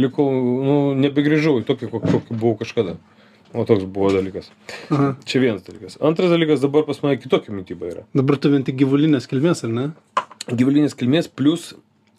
[0.00, 0.28] likau,
[0.64, 2.96] nu, nebegrįžau į tokį, kokį, buvau kažkada.
[3.54, 4.48] O toks buvo dalykas.
[4.90, 5.12] Aha.
[5.24, 5.96] Čia vienas dalykas.
[6.02, 8.02] Antras dalykas, dabar pas mane kitokia mytyba yra.
[8.14, 9.84] Dabar tu vien tik gyvulinės kilmės, ar ne?
[10.50, 11.70] gyvulinės kilmės plus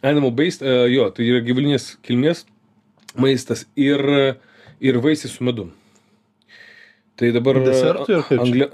[0.02, 2.46] animal based, uh, jo, tai yra gyvulinės kilmės
[3.20, 4.02] maistas ir,
[4.82, 5.70] ir vaisiai su medum.
[7.16, 7.60] Tai dabar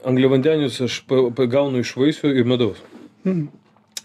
[0.08, 2.80] angliavandenius aš pa- pagaunu iš vaisių ir medaus.
[3.26, 3.50] Mm.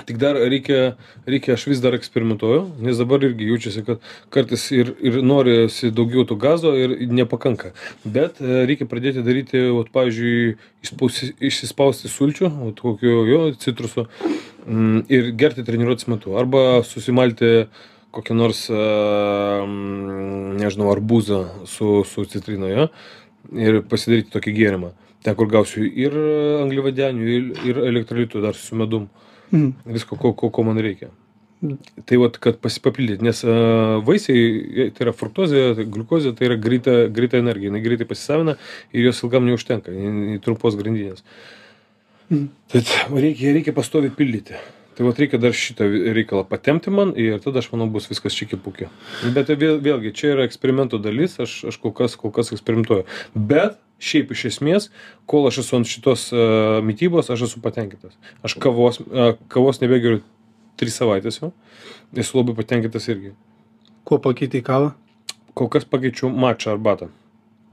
[0.05, 4.03] Tik dar reikia, reikia, aš vis dar eksperimentuoju, nes dabar irgi jaučiasi, kad
[4.35, 7.73] kartais ir, ir norisi daugiau to gazo ir nepakanka.
[8.05, 10.53] Bet e, reikia pradėti daryti, vat, pavyzdžiui,
[10.85, 14.05] išspausti- išsispausti sulčių, vat, kokio jo citruso
[14.67, 16.37] mm, ir gerti treniruotės metu.
[16.37, 17.69] Arba susimalti
[18.13, 18.77] kokią nors, e,
[19.65, 22.91] mm, nežinau, arbūzą su, su citrinoje
[23.57, 24.93] ir pasidaryti tokį gėrimą.
[25.25, 26.13] Ten, kur gausiu ir
[26.67, 29.09] angliavadenių, ir, ir elektrolitų dar su medum.
[29.09, 29.23] Mhm.
[29.87, 31.09] Visko, ko, ko, ko man reikia.
[32.07, 34.41] Tai vat, kad pasipapildyti, nes uh, vaisiai,
[34.77, 38.59] jie- tai yra fruktozė, tai gliukozė, tai yra greita, greita energija, jinai greitai pasisavina
[38.93, 39.95] ir jos ilgam neužtenka,
[40.45, 41.25] trumpos grandinės.
[42.29, 42.49] Mhm.
[42.75, 44.59] Tad reikia, reikia pastovi pildyti.
[44.97, 48.57] Tai vat reikia dar šitą reikalą patemti man ir tada aš manau bus viskas čiki
[48.57, 48.89] puki.
[49.37, 53.05] Bet vėl, vėlgi, čia yra eksperimento dalis, aš, aš kol, kas, kol kas eksperimentuoju.
[53.37, 54.89] Bet šiaip iš esmės,
[55.29, 58.17] kol aš esu ant šitos uh, mytybos, aš esu patenkintas.
[58.41, 60.23] Aš kavos, uh, kavos nebegeriu
[60.81, 61.53] tris savaitės jau.
[62.17, 63.35] Esu labai patenkintas irgi.
[64.09, 64.95] Kuo pakeitė kavą?
[65.57, 67.13] Kol kas pakeičiau mačą arbatą.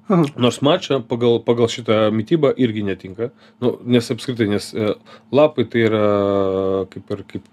[0.07, 0.25] Aha.
[0.35, 3.29] Nors mačą pagal, pagal šitą mytybą irgi netinka.
[3.63, 4.95] Nu, nes apskritai, nes e,
[5.31, 6.07] lapai tai yra
[6.91, 7.45] kaip ir kaip,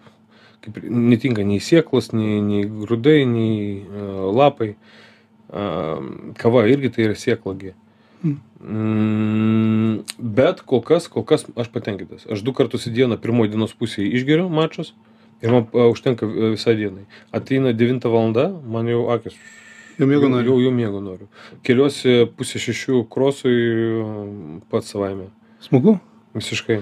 [0.67, 4.75] kaip netinka nei sieklas, nei, nei grūdai, nei e, lapai.
[5.51, 5.63] A,
[6.43, 7.77] kava irgi tai yra sieklagi.
[8.25, 8.37] Mm.
[8.61, 12.27] Mm, bet kol kas, kol kas aš patenkintas.
[12.27, 14.91] Aš du kartus į dieną pirmoji dienos pusėje išgeriu mačos
[15.39, 17.07] ir man a, užtenka visai dienai.
[17.31, 18.35] Ateina 9 val.
[18.67, 19.39] man jau akis
[20.01, 20.55] Jau mėgo noriu.
[20.55, 21.29] jau, jau miego noriu.
[21.67, 23.57] Keliuosi pusė šešių krosui
[24.73, 25.29] pats savaime.
[25.61, 25.99] Smagu.
[26.35, 26.79] Visiškai.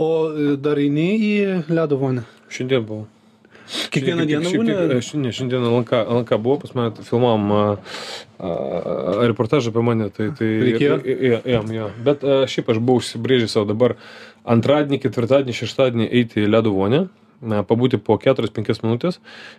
[0.00, 1.34] O e, dar eini į
[1.68, 2.24] ledo vonę?
[2.52, 3.06] Šiandien buvau.
[3.66, 4.74] Kiekvieną dieną būna?
[4.94, 7.62] e, Šiandien, LNK, LNK buvo, pas mane filmavom a,
[8.38, 8.50] a,
[9.26, 10.08] reportažą apie mane.
[10.14, 10.98] Tai, tai, Reikėjo?
[11.02, 11.88] Jo, jo.
[12.06, 13.96] Bet a, šiaip aš buvau užsibrėžęs savo dabar
[14.46, 17.06] antradienį, ketvirtadienį, šeštadienį eiti į ledo vonę.
[17.44, 19.18] Na, pabūti po 4-5 minutės,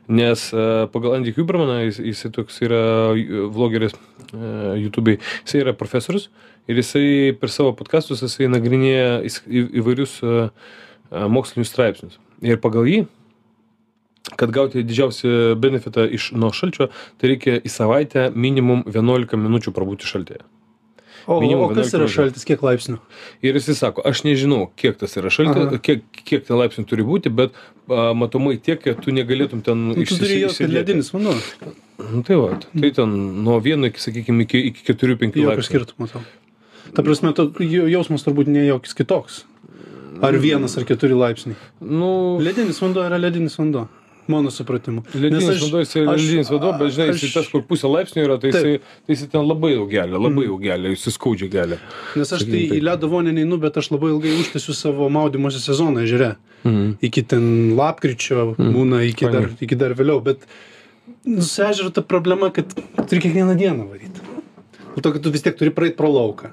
[0.10, 2.80] nes uh, pagal Andy Hubermaną, jis, jisai toks yra
[3.12, 6.32] uh, vlogeris uh, YouTube'ai, jisai yra profesorius
[6.66, 9.22] ir jisai per savo podcastus jisai nagrinėja
[9.54, 10.18] įvairius
[11.32, 12.18] mokslinius straipsnius.
[12.44, 13.06] Ir pagal jį
[14.36, 20.10] kad gauti didžiausią benefitą iš nuo šalčio, tai reikia į savaitę minimum 11 minučių prabūti
[20.10, 20.44] šaltyje.
[21.28, 22.98] O, minimum o kas 11 yra šaltis, kiek laipsnių?
[23.44, 27.28] Ir jisai sako, aš nežinau, kiek tas yra šaltis, kiek, kiek ten laipsnių turi būti,
[27.36, 27.52] bet
[27.92, 30.72] a, matomai tiek, kad tu negalėtum ten Nu, tu turi išsilieti.
[30.74, 31.36] ledinis vanduo.
[32.00, 33.12] Nu, tai va, tai ten
[33.44, 35.68] nuo 1 iki, sakykime, iki, iki 4-5 Jokio laipsnių.
[35.68, 36.24] skirtumo tau.
[36.96, 39.44] Ta prasme, to jau- jausmas turbūt ne jokis kitoks.
[40.24, 41.58] Ar vienas ar keturi laipsniai.
[41.82, 43.88] Nu, Ledinis vanduo yra ledinis vanduo.
[44.28, 45.04] Mano supratimu.
[45.16, 48.50] Ledinis aš- vanduo, jisai ledinis vanduo, bet žinai, jisai tas, kur pusė laipsnių yra, tai
[48.52, 48.74] jisai,
[49.08, 51.78] tai jisai ten labai jau gelia, labai jau gelia, jisai skaudžiai gelia.
[52.16, 56.04] Nes aš tai į ledo vonę neinu, bet aš labai ilgai užtęsiu savo maudymosi sezoną
[56.04, 56.36] ežere.
[56.66, 56.98] Mhm.
[57.02, 60.20] Iki ten lapkričio būna, iki dar, iki dar vėliau.
[60.24, 60.44] Bet
[61.24, 62.68] nu, su ežeru ta problema, kad
[63.08, 64.20] turi kiekvieną dieną varyti.
[64.98, 66.52] Dėl to, kad tu vis tiek turi praeiti pro lauką.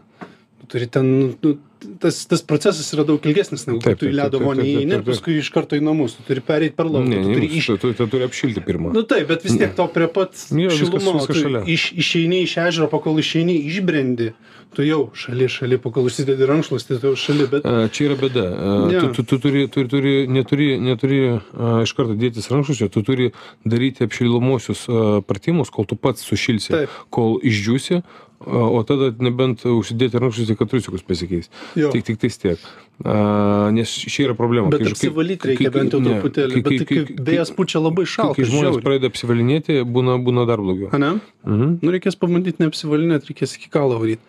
[0.65, 1.57] Tu turi ten, nu,
[2.01, 5.37] tas, tas procesas yra daug ilgesnis, negu kad tu į ledo taip, įeini ir paskui
[5.43, 6.17] iš karto į namus.
[6.17, 7.11] Tu turi pereiti per lauką.
[7.13, 7.69] Tu turi tu, iš...
[7.83, 8.95] tu, tu turi apšilti pirmą.
[8.97, 11.65] Nu taip, bet vis tiek tau prie pat Jo, viskas- šilumo, viskas tu šalia.
[11.77, 14.31] iš, išeini iš ežero, pakol išeini, išbrendi,
[14.75, 18.47] tu jau šali, šali, pakol užsidedi rankšluostį, tu jau šali, bet A, Čia yra bėda.
[18.95, 23.31] Tu, tu, tu turi, turi, turi, neturi, neturi a, iš karto dėtis rankšluosčio, tu turi
[23.69, 28.01] daryti apšildomosius a, pratimus, kol tu pats sušilsi, kol išdžiūsi,
[28.41, 31.49] a, o tada nebent užsidėti rankšluostį, kad trusikus pasikeis.
[31.77, 31.91] Jo.
[31.95, 32.59] Tik, tik tais tiek.
[33.05, 34.69] A, nes čia yra problema.
[34.71, 36.53] Bet Kai- apsivalyti reikia kai- bent jau ne, truputėlį.
[36.53, 38.35] kai- Bet tai kai- kai kai- vėjas pučia labai Kai, šalta.
[38.37, 40.93] kai žmonės pradeda apsivalinėti, būna, būna dar blogiau.
[40.99, 41.21] Ne?
[41.47, 41.79] Mhm.
[41.83, 44.21] Nu, reikės pabandyti neapsivalinėti, reikės iki galo varyti.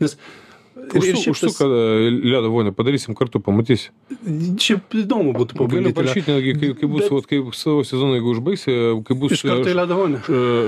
[0.00, 0.16] Nes
[0.78, 3.90] Užsuk, šiaip, užsuk, kad ledo vonę padarysim kartu, pamatysi.
[4.56, 5.94] šiaip įdomu būtų Galiu pabandyti.
[5.98, 9.42] parašyti, netgi, kai, kai bus, Bet- vat, kai savo sezoną, jeigu užbaigsi, kai bus Iš
[9.42, 10.18] karto į ledo vonę.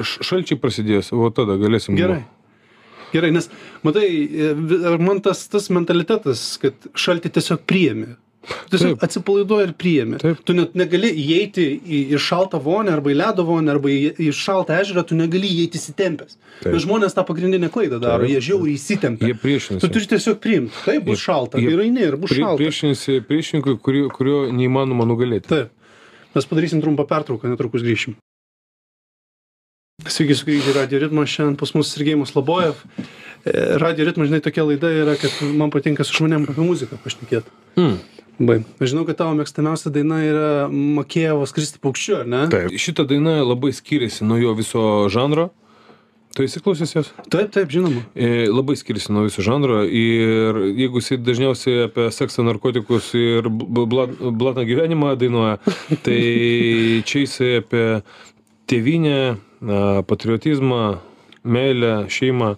[0.03, 1.97] šalčiai prasidės, o tada galėsim.
[1.97, 2.25] Gerai.
[3.13, 3.51] Gerai, nes
[3.87, 4.51] matai, e,
[4.93, 8.15] ar man tas, tas mentalitetas, kad šaltį tiesiog priemi.
[8.73, 10.19] Tiesiog atsipalaiduoji ir priemi.
[10.21, 10.39] Taip.
[10.49, 14.31] Tu net negali įeiti į, į šaltą vonę arba į ledo vonę arba į, į
[14.37, 16.39] šaltą ežerą, tu negali įeiti įsitempęs.
[16.65, 19.35] Nes žmonės tą pagrindinę klaidą daro, jie žiauriai įsitempia.
[19.43, 20.73] Tu turi tiesiog priimti.
[20.87, 21.61] Taip, bus šalta.
[21.61, 22.57] Ir eini, ir bus šalta.
[22.63, 25.53] priešinasi priešininkui, kurio, kurio neįmanoma nugalėti.
[25.53, 25.77] Taip.
[26.33, 28.17] Mes padarysim trumpą pertrauką, netrukus grįšim.
[30.09, 32.79] Sveiki, sugrįžę į Radio Ritmą, šiandien pas mus Sergejus Labojev.
[33.45, 37.53] E, Radio Ritmą, žinai, tokia laida yra, kad man patinka su žmonėm apie muziką pašnekėti.
[37.81, 37.99] Mm.
[38.41, 38.57] Bai.
[38.81, 42.45] Aš žinau, kad tavo mėgstamiausia daina yra Makėjevo skristi paukščiu, ar ne?
[42.53, 42.73] Taip.
[42.81, 45.51] Šita daina labai skiriasi nuo jo viso žanro.
[46.33, 47.11] Tu esi klausęs jos?
[47.29, 48.05] Taip, taip, žinoma.
[48.15, 53.89] E, labai skiriasi nuo viso žanro ir jeigu jisai dažniausiai apie seksą, narkotikus ir bl-
[53.91, 55.59] blat- blatną gyvenimą dainuoja,
[56.07, 56.21] tai
[57.05, 57.85] čia jisai apie
[58.71, 59.19] tėvynę,
[59.61, 60.99] patriotizmą,
[61.45, 62.55] meilę, šeimą.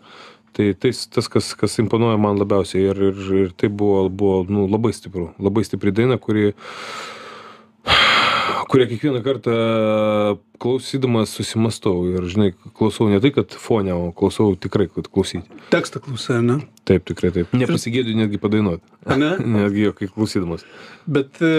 [0.52, 4.66] Tai tais, tas, kas, kas imponuoja man labiausiai ir, ir, ir tai buvo, buvo nu,
[4.68, 6.50] labai stipru, labai stipri daina, kuri,
[8.68, 9.54] kurią kiekvieną kartą
[10.60, 15.48] klausydamas susimastau ir, žinai, klausau ne tai, kad fonę, o klausau tikrai, kad klausyti.
[15.72, 16.60] Tekstą klausai, ne?
[16.84, 17.56] Taip, tikrai taip.
[17.56, 18.84] Nepasigėdžiu netgi padainuoti.
[19.08, 19.34] Ne?
[19.56, 20.68] Netgi jo, kai klausydamas.
[21.08, 21.52] Bet e,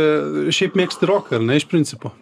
[0.54, 2.14] šiaip mėgsti roką, ar ne, iš principo?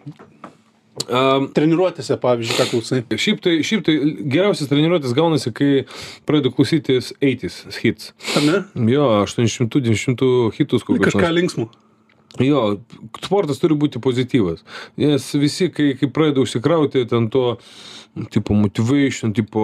[0.92, 2.98] Um, Treniruotėse, pavyzdžiui, ką klausai.
[3.16, 3.94] šiaip, tai, šiaip tai
[4.28, 5.70] geriausias treniruotės gaunasi, kai
[6.28, 8.10] pradedu klausytis 80s hits.
[8.36, 8.58] Ar ne?
[8.92, 11.08] Jo, 800-900 hitus kokius.
[11.08, 11.70] Kažką linksmo.
[12.40, 12.78] Jo,
[13.20, 14.62] sportas turi būti pozityvas.
[14.96, 17.58] Nes visi, kai, kai pradeda užsikrauti ten to,
[18.32, 19.60] tipo, motivation, tipo,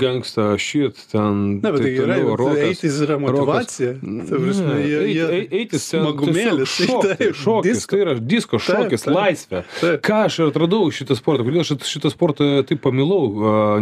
[0.00, 1.60] gangsta, shit, ten.
[1.60, 2.62] Na, bet tai taip gerai, toliau, rokas.
[2.70, 3.92] eitis yra motivacija.
[4.00, 5.28] Prasme, jie, jie
[5.60, 6.74] Eitis ten smagumėlis.
[6.78, 7.92] tiesiog Šokis, Taip, šokis, disko.
[7.92, 9.14] tai yra disko šokis, taip.
[9.16, 9.62] laisvė.
[9.80, 10.02] Taip.
[10.08, 13.28] Ką aš atradau šitą sportą, kodėl aš šitą sportą taip pamilau,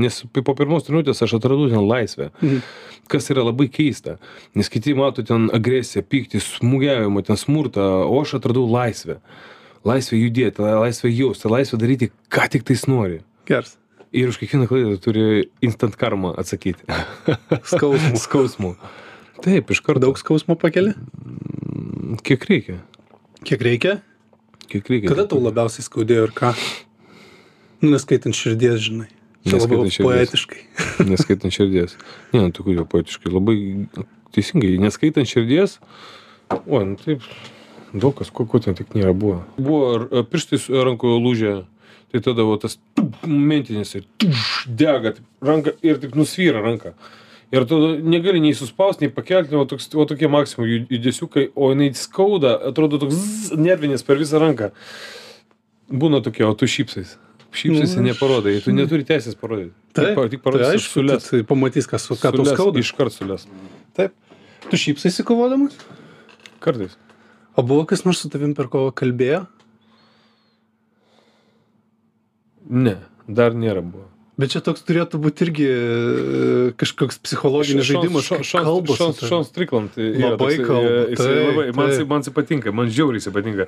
[0.03, 2.31] nes po pirmos treniruotės aš atradau ten laisvę.
[2.43, 2.63] Mhm.
[3.09, 4.19] Kas yra labai keista,
[4.59, 9.19] nes kiti mato ten agresiją, pyktį, smūgiavimą, ten smurtą, o aš atradau laisvę.
[9.89, 13.23] Laisvę judėti, laisvę jausti, laisvę daryti, ką tik tais nori.
[13.49, 13.79] Geras.
[14.13, 15.25] Ir už kiekvieną klaidą turi
[15.65, 16.85] instant karmą atsakyti.
[17.73, 18.21] Skausmų.
[18.21, 18.75] Skausmų.
[19.45, 20.03] Taip, iš karto.
[20.07, 20.95] Daug skausmo pakeli?
[22.27, 22.79] Kiek reikia?
[23.47, 23.99] Kiek reikia?
[24.69, 25.13] Kiek reikia?
[25.13, 26.53] Kada tau labiausiai skaudėjo ir ką?
[27.85, 29.09] Nu, neskaitant širdies, žinai.
[29.57, 30.09] Neskaitant širdies.
[30.09, 30.63] poetiškai.
[31.13, 31.97] Neskaitant širdies.
[32.35, 33.33] Ne, nu, tokių jau poetiškai.
[33.33, 33.57] Labai
[34.37, 34.75] teisingai.
[34.83, 35.79] Neskaitant širdies.
[36.67, 37.25] O, nu taip.
[37.95, 39.43] Daug kas, ko, ko ten tik nėra buvo.
[39.57, 41.55] Buvo pirštai su- rankoje lūžę.
[42.09, 42.79] Tai tada va, tas
[43.29, 44.05] mentinis ir
[44.65, 46.95] dega taip, ranka ir tik nusvyra ranka.
[47.53, 51.69] Ir tu negali nei suspausti, nei pakelti, o, toks, o tokie maksimum ju- judesiukai, o
[51.73, 54.71] jinai skauda, atrodo toks zzz, nervinis per visą ranką.
[55.89, 57.15] Būna tokie, o tu šypsais.
[57.53, 59.73] Šypsais Nu, neparodai, tu neturi teisės parodyti.
[59.97, 61.29] Taip, tik, pa- tik tai parodai aišku, sulės.
[61.31, 62.79] tai pamatys, kas, ką Sulės, skauda.
[62.83, 63.47] Iškart sulės.
[63.97, 64.13] Taip.
[64.69, 65.75] Tu šypsaisi kovodamas?
[66.61, 66.97] Kartais.
[67.57, 69.47] O buvo kas nors su tavim per kovą kalbėjo?
[72.69, 74.09] Ne, dar nėra buvo.
[74.39, 75.79] Bet čia toks turėtų būti irgi e,
[76.79, 78.29] kažkoks psichologinis žaidimas.
[78.47, 79.97] Šons Triklant.
[79.99, 82.13] Labai taip, labai, man, jisai- taip.
[82.13, 83.67] man jisai patinka, man žiauriai jisai patinka.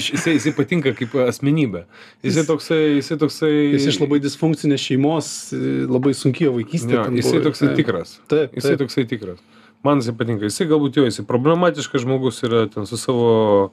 [0.00, 1.84] Jisai patinka kaip asmenybė.
[2.24, 3.52] Jis- toksai, jisai toksai.
[3.76, 6.96] Jis iš labai disfunkcinės šeimos, e, labai sunkiai vaikystė.
[6.96, 7.44] Jo, ten jisai buvo.
[7.50, 8.16] toksai tikras.
[8.32, 8.80] Taip, taip.
[8.86, 9.44] toksai tikras.
[9.84, 10.48] Man jisai patinka.
[10.48, 13.68] Jisai galbūt jo, jisai problematiškas žmogus yra ten su savo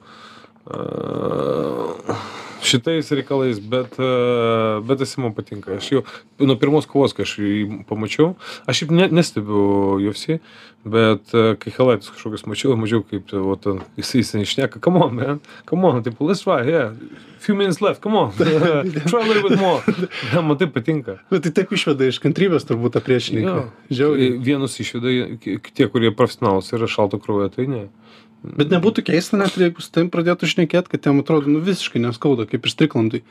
[0.68, 5.78] uh, šitais reikalais, bet, uh, bet jisai man patinka.
[5.78, 6.04] Aš jau
[6.40, 8.32] nuo pirmos kovos, kai aš jį pamačiau,
[8.66, 9.64] aš šiaip ne, nestebiu
[9.98, 10.40] UFC,
[10.84, 15.14] bet uh, kai Helaitis kažkokius mačiau, mačiau kaip o, ten, jisai, jisai išneka, come on,
[15.20, 16.92] man, come on, tipo, let's try, yeah,
[17.44, 18.32] few minutes left, come on,
[19.10, 19.82] try a little bit more.
[20.42, 21.18] man tai patinka.
[21.30, 23.56] Bet tai taip išveda iš kantrybės turbūt tą priešininką.
[23.56, 23.98] Jo.
[24.00, 24.38] Žiauriai.
[24.44, 25.12] Vienus išveda,
[25.44, 27.84] tie, kurie profesionalus yra šalto kraujo, tai ne.
[28.44, 32.44] Bet nebūtų keista net, jeigu su tavim pradėtų šnekėti, kad jam atrodo, nu visiškai neskauda,
[32.50, 33.22] kaip ir striklandui.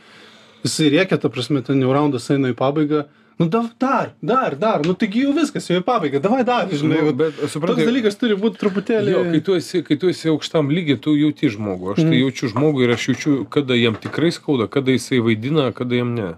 [0.65, 3.03] Jisai rėkia, ta prasme, ten jau raundas eina į pabaigą.
[3.41, 6.99] Nu da, dar, dar, dar, nu taigi jau viskas, jau į pabaigą, davai dar, žinai.
[7.01, 9.09] Nu, bet Toks suprantate, dalykas turi būti truputėlį.
[9.15, 11.93] jo, kai tu, esi, kai tu esi aukštam lygiai, tu jauti žmogų.
[11.95, 12.19] Aš tai Mhm.
[12.21, 16.35] jaučiu žmogų ir aš jaučiu, kada jam tikrai skauda, kada jisai vaidina, kada jam ne.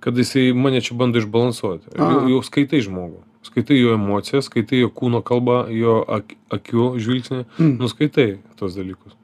[0.00, 1.96] Kada jisai mane čia bando išbalansuoti.
[1.96, 3.24] Jau, jau skaitai žmogų.
[3.46, 7.40] Skaitai jo emocijas, skaitai jo kūno kalbą, jo ak, akių žvilgsnį.
[7.56, 7.72] Mm.
[7.80, 8.28] Nuskaitai
[8.60, 9.16] tos dalykus.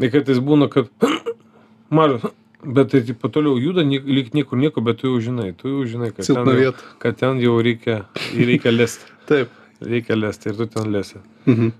[0.00, 0.88] Ir kartais būna, kad
[1.98, 2.24] mažas,
[2.64, 6.10] bet tai tipo, toliau juda, lyg niekur nieko, bet tu jau žinai, tu jau žinai,
[6.16, 6.90] kad, Silpna ten jau, vieta.
[7.04, 7.98] kad ten jau reikia,
[8.36, 9.12] reikia lesti.
[9.30, 9.52] Taip.
[9.84, 11.20] Reikia lesti ir tu ten lesi.
[11.44, 11.74] Mhm.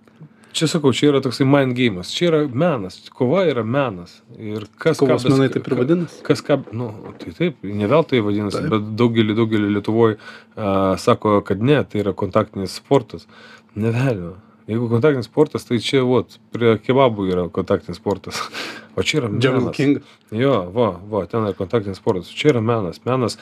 [0.57, 4.15] Čia sakau, čia yra toksai mind game'as, čia yra menas, kova yra menas.
[4.41, 6.23] Ir kas Kovos ką menai taip ir vadinasi.
[6.25, 6.89] Kas ką, nu,
[7.21, 8.71] tai taip, ne veltui vadinasi, Taip.
[8.73, 13.29] bet daugelį, daugelį Lietuvoje uh, sako, kad ne, tai yra kontaktinis sportas.
[13.77, 14.33] Ne velnio.
[14.67, 18.43] Jeigu kontaktinis sportas, tai čia, vot, prie kebabų yra kontaktinis sportas.
[18.97, 19.75] O čia yra Jungle menas.
[19.77, 19.99] King.
[20.33, 22.31] Jo, va, va, ten yra kontaktinis sportas.
[22.33, 22.97] Čia yra menas.
[23.05, 23.35] Menas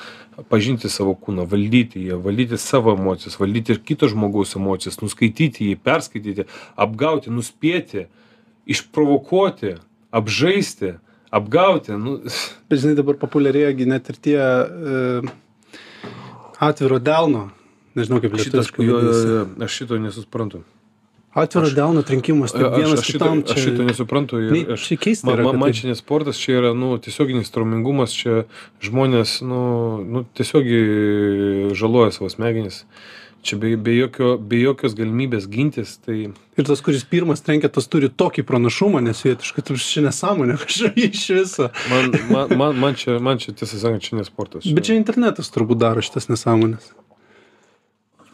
[0.51, 5.79] pažinti savo kūną, valdyti jį, valdyti savo emocijas, valdyti ir kito žmogaus emocijas, nuskaityti jį,
[5.79, 8.09] perskaityti, apgauti, nuspėti,
[8.75, 9.77] išprovokuoti,
[10.19, 10.97] apžaisti,
[11.31, 11.95] apgauti.
[12.03, 12.19] Nu,
[12.69, 15.25] Bet žinai, dabar populiarėja net ir tie e,
[16.59, 17.53] atviro delno.
[17.95, 18.91] Nežinau kaip lietuviškai.
[19.63, 20.67] aš šito nesusprantu.
[21.35, 24.39] Atviro delno trinkimas, tai vienas aš, šito, kitam aš šito nesuprantu.
[24.39, 26.93] Ir Nei, aš, čia keista man, yra, man, man čia ne sportas, čia yra nu,
[27.03, 28.45] tiesioginis traumingumas, čia
[28.85, 29.65] žmonės nu,
[30.07, 32.85] nu, tiesiogiai žaloja savo smegenis.
[33.45, 37.89] Čia be, be, jokio, be jokios galimybės gintis, tai Ir tas, kuris pirmas trenkia, tas
[37.91, 41.67] turi tokį pranašumą nesvietiškai, tu čia nesąmonė kažkaip iš viso.
[41.91, 44.69] man, man, man, man, čia, man čia tiesą sakant, čia ne sportas.
[44.71, 46.93] Bet čia internetas turbūt daro šitas nesąmonės.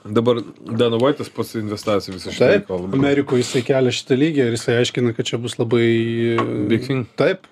[0.05, 2.89] Dabar Dana Vaitas pats investavęs visą šitą Taip, reikalą.
[2.97, 5.87] Amerikoje jisai kelia šitą lygį ir jisai aiškina, kad čia bus labai...
[6.71, 7.05] Big thing.
[7.21, 7.45] Taip.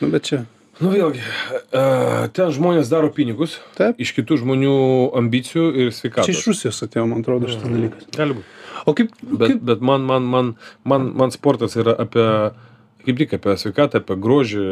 [0.00, 0.44] Nu, bet čia.
[0.80, 1.82] Nu vėlgi, e,
[2.34, 4.00] ten žmonės daro pinigus Taip.
[4.02, 4.74] iš kitų žmonių
[5.20, 6.26] ambicijų ir sveikatos.
[6.26, 8.08] Čia iš Rusijos atėjo, man atrodo, šitas dalykas.
[8.16, 8.48] Gali būti.
[8.84, 9.12] O kaip...
[9.22, 10.50] Bet, kaip bet man, man, man,
[10.82, 12.26] man, man sportas yra apie,
[13.06, 14.62] kaip tik apie sveikatą, apie grožį,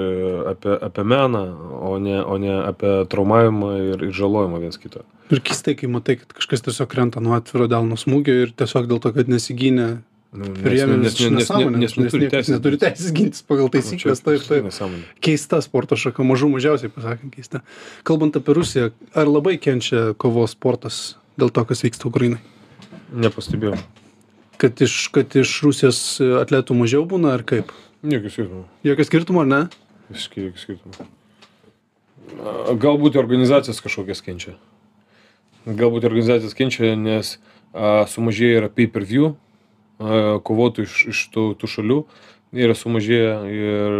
[0.52, 1.42] apie, apie meną,
[1.80, 5.04] o ne, o ne apie traumavimą ir, ir žalojimą viens kito.
[5.32, 9.02] ir keistai, kai matai, kad kažkas tiesiog krenta nuo atviro delno smūgio ir tiesiog dėl
[9.04, 9.90] to, kad nesigynė,
[10.32, 14.22] Nu, priėmė nes, nes, nes, niekas neturi teisės gintis pagal taisyklės.
[14.24, 14.64] Taip, taip.
[14.64, 15.02] Nesąmonė.
[15.20, 17.60] Keista sporto šaka, mažų mažiausiai pasakant keista.
[18.08, 21.02] Kalbant apie Rusiją, ar labai kenčia kovos sportas
[21.36, 22.40] dėl to, kas vyksta Ukrainai?
[23.12, 23.76] Nepastebėjau.
[24.62, 26.00] Kad iš, kad iš Rusijos
[26.40, 27.76] atletų mažiau būna, ar kaip?
[28.02, 28.64] Jokių skirtumų.
[28.82, 29.60] Jokio skirtumo, ne?
[30.10, 31.04] Visiškai jokių skirtumų.
[32.42, 34.56] A, Galbūt organizacijos kažkokias kenčia.
[35.66, 37.36] Galbūt organizacijos kenčia, nes
[37.70, 42.00] a, sumažėja yra pay-per-view a, kovotojų iš, iš tų, tų šalių
[42.66, 43.94] yra sumažėję ir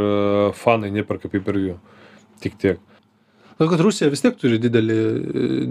[0.59, 1.79] fanai neperka pay-per-view.
[2.43, 2.83] Tik tiek.
[3.55, 4.99] Todėl, kad Rusija vis tiek turi didelį,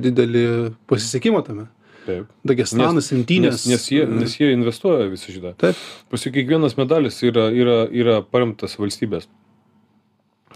[0.07, 0.45] didelį
[0.87, 1.67] pasisekimą tame.
[2.05, 2.29] Taip.
[2.47, 3.65] Dagestanas, Imtynės.
[3.65, 5.51] Nes, nes, jie, nes jie investuoja visą šitą.
[5.61, 5.77] Taip.
[6.09, 9.27] Paskui kiekvienas medalis yra, yra, yra paremtas valstybės.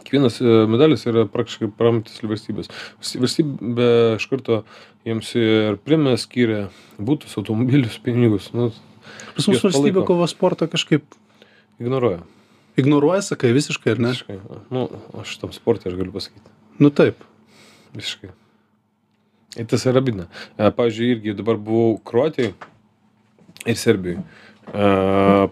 [0.05, 2.69] Kiekvienas e, medalis yra praktiškai paremtas valstybės.
[2.99, 4.60] Valsty- Valstybė iš karto
[5.08, 6.62] jiems ir premiją skiria
[6.99, 8.51] būtus, automobilius, pinigus.
[8.58, 8.71] Nu,
[9.38, 11.05] Pas mus valstybė kovos sportą kažkaip
[11.81, 12.23] ignoruoja.
[12.77, 14.13] ignoruoja, sakai, visiškai, ar ne?
[14.13, 14.38] Visiškai.
[14.73, 14.88] Nu,
[15.21, 16.49] aš tam sportui aš galiu pasakyti.
[16.81, 17.21] Nu taip.
[17.95, 18.34] Visiškai.
[19.55, 20.27] Ir tas yra bidna.
[20.57, 22.53] E, Pavyzdžiui, irgi dabar buvau Kroatijai
[23.65, 24.25] ir Serbijai e,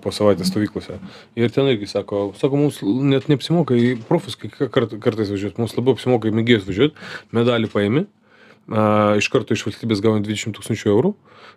[0.04, 0.98] po savaitės stovyklose.
[1.40, 5.98] Ir ten irgi sako, sako, mums net neapsimoka į profus, kart, kartais važiuoti, mums labiau
[5.98, 8.84] apsimoka į mėgėjus važiuoti, medalį paėmi, e,
[9.22, 11.16] iš karto iš valstybės gauni 20 tūkstančių eurų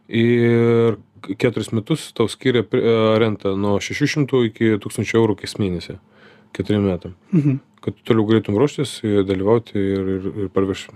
[0.09, 0.99] ir
[1.41, 2.83] keturis metus tau skiria e,
[3.19, 5.99] rentą nuo 600 iki 1000 eurų kas mėnesį,
[6.57, 7.59] keturiem metam Mhm.
[7.85, 10.95] kad toliau galėtum ruoštis dalyvauti ir, ir, ir parvežti.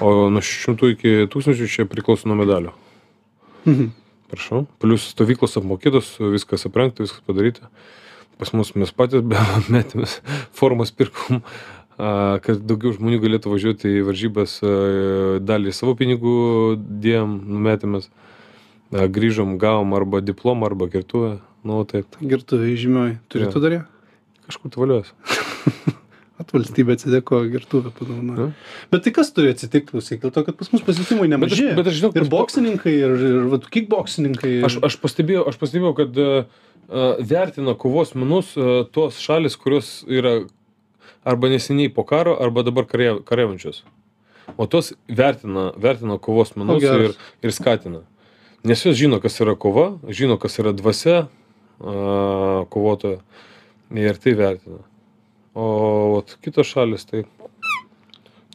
[0.00, 2.72] O nuo 600 iki 1000 čia priklauso nuo medalio.
[3.66, 3.88] Mhm.
[4.30, 4.66] Prašau.
[4.82, 7.68] Plius stovyklos apmokytos, viskas aprengta, viskas padaryta.
[8.38, 9.38] Pas mus mes patys be
[9.72, 10.18] metėmės
[10.52, 11.40] formas pirkom,
[11.96, 14.58] kad daugiau žmonių galėtų važiuoti į varžybas,
[15.46, 16.34] dalį savo pinigų
[16.76, 18.10] dėjom, numetėmės.
[18.92, 21.38] Grįžom, gavom arba diplomą, arba kirtuvę.
[21.66, 23.16] Nu, taip, Gertuvė žymioji.
[23.28, 23.52] Turi Jo.
[23.52, 23.80] tu dar ją?
[24.48, 25.12] Kažkur tvaliuosi.
[26.36, 28.46] At valstybė atsidėkojo gertuvę padovanojo.
[28.50, 28.74] Nu.
[28.92, 31.68] Bet tai kas turi atsitikti, klausyk, dėl to, kad pas mus pasiekimai Bet aš, nemaži.
[31.78, 34.50] bet aš žinau, Ir boksininkai, ir, ir vat, kickboksininkai.
[34.58, 36.60] ir- Aš, aš, pastebėjau, aš pastebėjau, kad uh,
[37.24, 40.42] vertina kovos menus uh, tos šalis, kurios yra
[41.24, 43.80] arba neseniai po karo, arba dabar kariaujančios.
[44.60, 47.16] O tos vertina, vertina kovos menus geras.
[47.16, 48.04] ir, ir skatina.
[48.62, 51.24] Nes jos žino, kas yra kova, žino, kas yra dvasia
[51.80, 53.22] uh, kovotojo
[53.94, 54.82] ir tai vertina.
[55.56, 55.66] O
[56.16, 57.24] vat, kitos šalis tai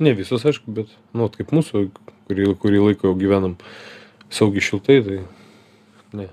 [0.02, 1.88] ne visos, aišku, bet, nu, vat kaip mūsų,
[2.30, 3.56] kurį, kurį laiką jau gyvenam
[4.34, 5.20] saugiai šiltai, tai
[6.18, 6.28] ne.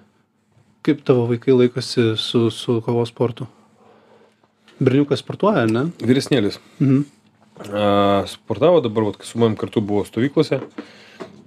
[0.87, 3.49] Kaip tavo vaikai laikosi su, su kovos sportu?
[4.79, 5.89] Berniukas sportuoja, ne?
[6.01, 6.61] Vyresnėlis.
[6.79, 7.07] Mhm.
[7.75, 7.89] A,
[8.31, 10.61] sportavo dabar, vat, su manim kartu buvo stovyklose,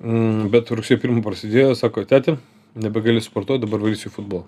[0.02, 2.36] mm, bet rugsėjo pirmą prasidėjo, sako, tėti,
[2.76, 4.44] nebegali sportuoti, dabar varysiu futbolą.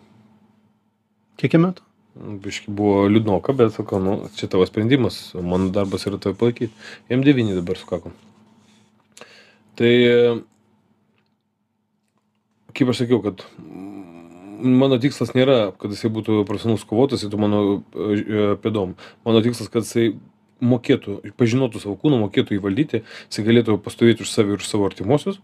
[1.40, 1.86] Kiek metų?
[2.14, 6.70] Biški buvo liūdnoka, bet sakau, nu, čia tavo sprendimas, mano darbas yra tave palaikyti.
[7.10, 8.14] Jam devyni dabar sukako.
[9.80, 9.94] Tai,
[12.78, 13.42] kaip aš sakiau, kad
[14.64, 18.94] mano tikslas nėra, kad jisai būtų profesionalus kovotojas, tai mano e, pėdom.
[19.26, 20.14] Mano tikslas, kad jisai
[20.64, 25.42] mokėtų, pažinotų savo kūną, mokėtų įvaldyti, jisai galėtų pastovėti už save ir už savo artimuosius.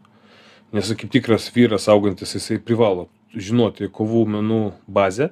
[0.75, 5.32] Nes kaip tikras vyras augantis, jisai privalo žinoti kovų menų bazę.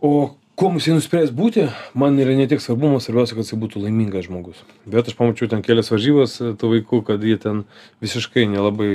[0.00, 3.82] O kuo jisai nuspręs būti, man yra ne tiek svarbu, man svarbiausia, kad jisai būtų
[3.84, 4.62] laimingas žmogus.
[4.88, 7.64] Bet aš pamačiau ten kelias varžybas e, tų vaikų, kad jie ten
[8.04, 8.88] visiškai nelabai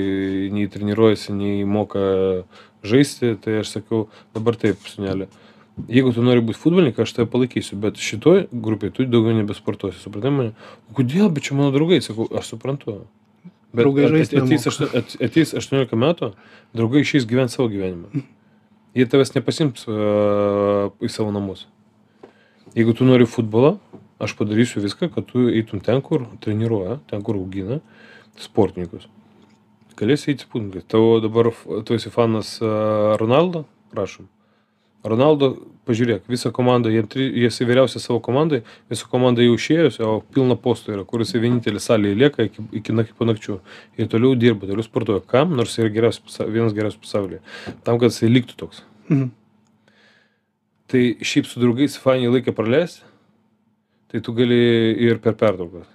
[0.54, 2.02] nei treniruojasi, nei moka
[2.86, 3.36] žaisti.
[3.42, 5.30] Tai aš sakiau, dabar taip, sunelė.
[5.90, 10.34] Jeigu tu nori būti futbolininkas, aš tave palaikysiu, bet šitoj grupėje tu daugiau nebesportuosi, supratai
[10.34, 10.52] mane?
[10.92, 13.00] O kodėl, bet čia mano draugai, sakau, aš suprantu.
[13.72, 14.58] Bet Draugai ateis, nemoka.
[14.68, 16.34] aštuon- at- ateis 18 metų,
[16.76, 18.12] draugai išeis gyventi savo gyvenimą.
[18.98, 21.66] jie tavęs nepasims uh, į savo namus.
[22.76, 23.76] Jeigu tu nori futbolą,
[24.22, 27.82] aš padarysiu viską, kad tu eitum ten, kur treniruoja, ten, kur augina
[28.40, 29.10] sportininkus.
[30.00, 30.86] Galėsi eiti sportininkai.
[30.90, 31.52] Tavo dabar,
[31.86, 34.30] tu esi fanas uh, Ronaldo, prašom.
[35.04, 35.56] Ronaldo,
[35.88, 38.62] pažiūrėk, visa komanda, jie, jie esi vyriausias savo komandai,
[38.92, 43.18] visa komanda jau išėjus, o pilna postų yra, kuris vienintelis salėje lieka iki, iki naktų
[43.20, 43.60] panakčių.
[44.00, 45.24] Ir toliau dirba, toliau sportuoja.
[45.32, 45.56] Kam?
[45.58, 47.42] Nors yra geriausias, vienas geriausias pasaulyje.
[47.86, 48.84] Tam, kad jisai liktų toks.
[49.10, 49.32] Mhm.
[50.92, 53.06] Tai šiaip su draugais fainį laiką praleisti,
[54.12, 54.62] tai tu gali
[55.08, 55.88] ir per pertraukas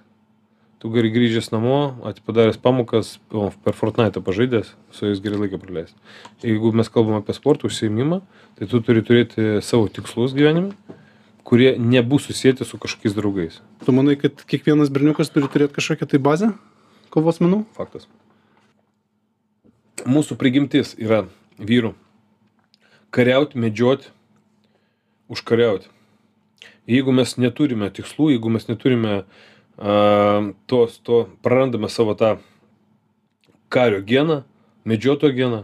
[0.81, 5.95] tu gali grįžęs namo atipadaręs pamokas o per fortnaitą pažaidęs su jais gerai laiką praleist
[6.45, 8.21] jeigu mes kalbam apie sporto užsiėmimą
[8.59, 10.75] tai tu turi turėti savo tikslus gyvenime
[11.47, 13.61] kurie nebus susieti su kažkokiais draugais.
[13.85, 16.49] Tu manai kad kiekvienas berniukas turi turėt kažkokią tai bazę
[17.13, 17.61] kovos menų?
[17.77, 18.09] Faktas.
[20.03, 21.21] Mūsų prigimtis yra
[21.55, 21.93] vyrų
[23.15, 24.09] kariaut medžiot
[25.31, 25.87] užkariaut.
[26.83, 29.25] Jeigu mes neturime tikslų jeigu mes neturime a,
[29.77, 32.37] tos, to prarandame savo tą
[33.69, 34.41] kario geną,
[34.85, 35.63] medžiotojo geną,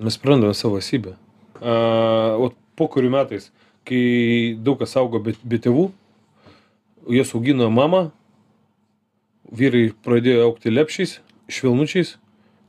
[0.00, 1.14] mes prarandame savo esybę.
[1.60, 3.50] O po kurių metais,
[3.84, 5.90] kai daug kas augo be, be tėvų,
[7.12, 8.08] jas augino mama,
[9.52, 11.18] vyrai pradėjo aukti lepšiais,
[11.50, 12.16] švelnučiais,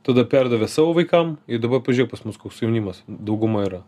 [0.06, 3.84] tada perdavė savo vaikam ir dabar pažiūrėk pas mus koks jaunimas, dauguma yra.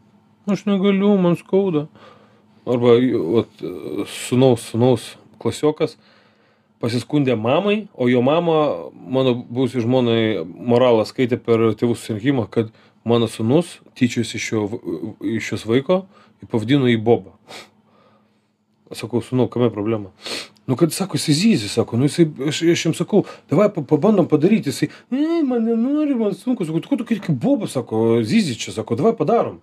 [0.49, 1.87] Aš negaliu, man skauda.
[2.63, 2.95] Arba
[3.35, 3.63] vat,
[4.07, 5.13] sunaus, sunaus
[5.43, 5.97] klasiokas
[6.83, 8.57] pasiskundė mamai, o jo mama,
[8.91, 12.73] mano būsi žmonai, moralą skaitė per tėvų susirinkimą, kad
[13.07, 14.49] mano sunus tyčiasi iš,
[15.37, 16.03] iš šios vaiko
[16.43, 17.37] ir pavadino į Bobą.
[18.93, 20.11] Sakau, sunu, kame problema?
[20.67, 24.71] Nu, kad sako, jisai zyzi, sako, nu, jisai, aš, aš jam sakau, davai pabandom padaryti,
[24.71, 28.75] jisai, ne, man nenori, man sunku, sakau, tu ko tu kaip Boba, sako, zyzi čia,
[28.75, 29.57] sako, davai padarom.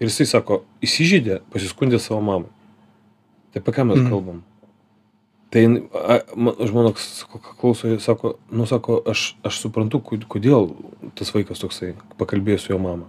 [0.00, 2.52] Ir jisai sako, įsižydė, pasiskundė savo mamai.
[3.52, 4.12] Tai apie ką mes mm.
[4.12, 4.40] kalbam?
[5.50, 10.70] Tai a ma žmona sako klauso sako nu sako aš aš suprantu kodėl
[11.18, 13.08] tas vaikas toksai pakalbėjus su jo mama.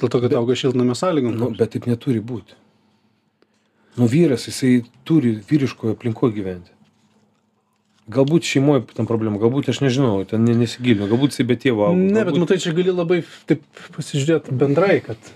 [0.00, 2.56] Dėl to kad auga šiltnamio sąlygom nu bet taip neturi būti
[3.98, 6.72] nu vyras jisai turi vyriškoj aplinkoj gyventi.
[8.08, 12.06] Galbūt šeimoj ten problema galbūt aš nežinau ten ne nesigilinu galbūt jisai be tėvo augo
[12.16, 13.18] ne bet matai čia gali labai
[13.50, 13.66] taip
[13.98, 15.28] pasižiūrėt bendrai kad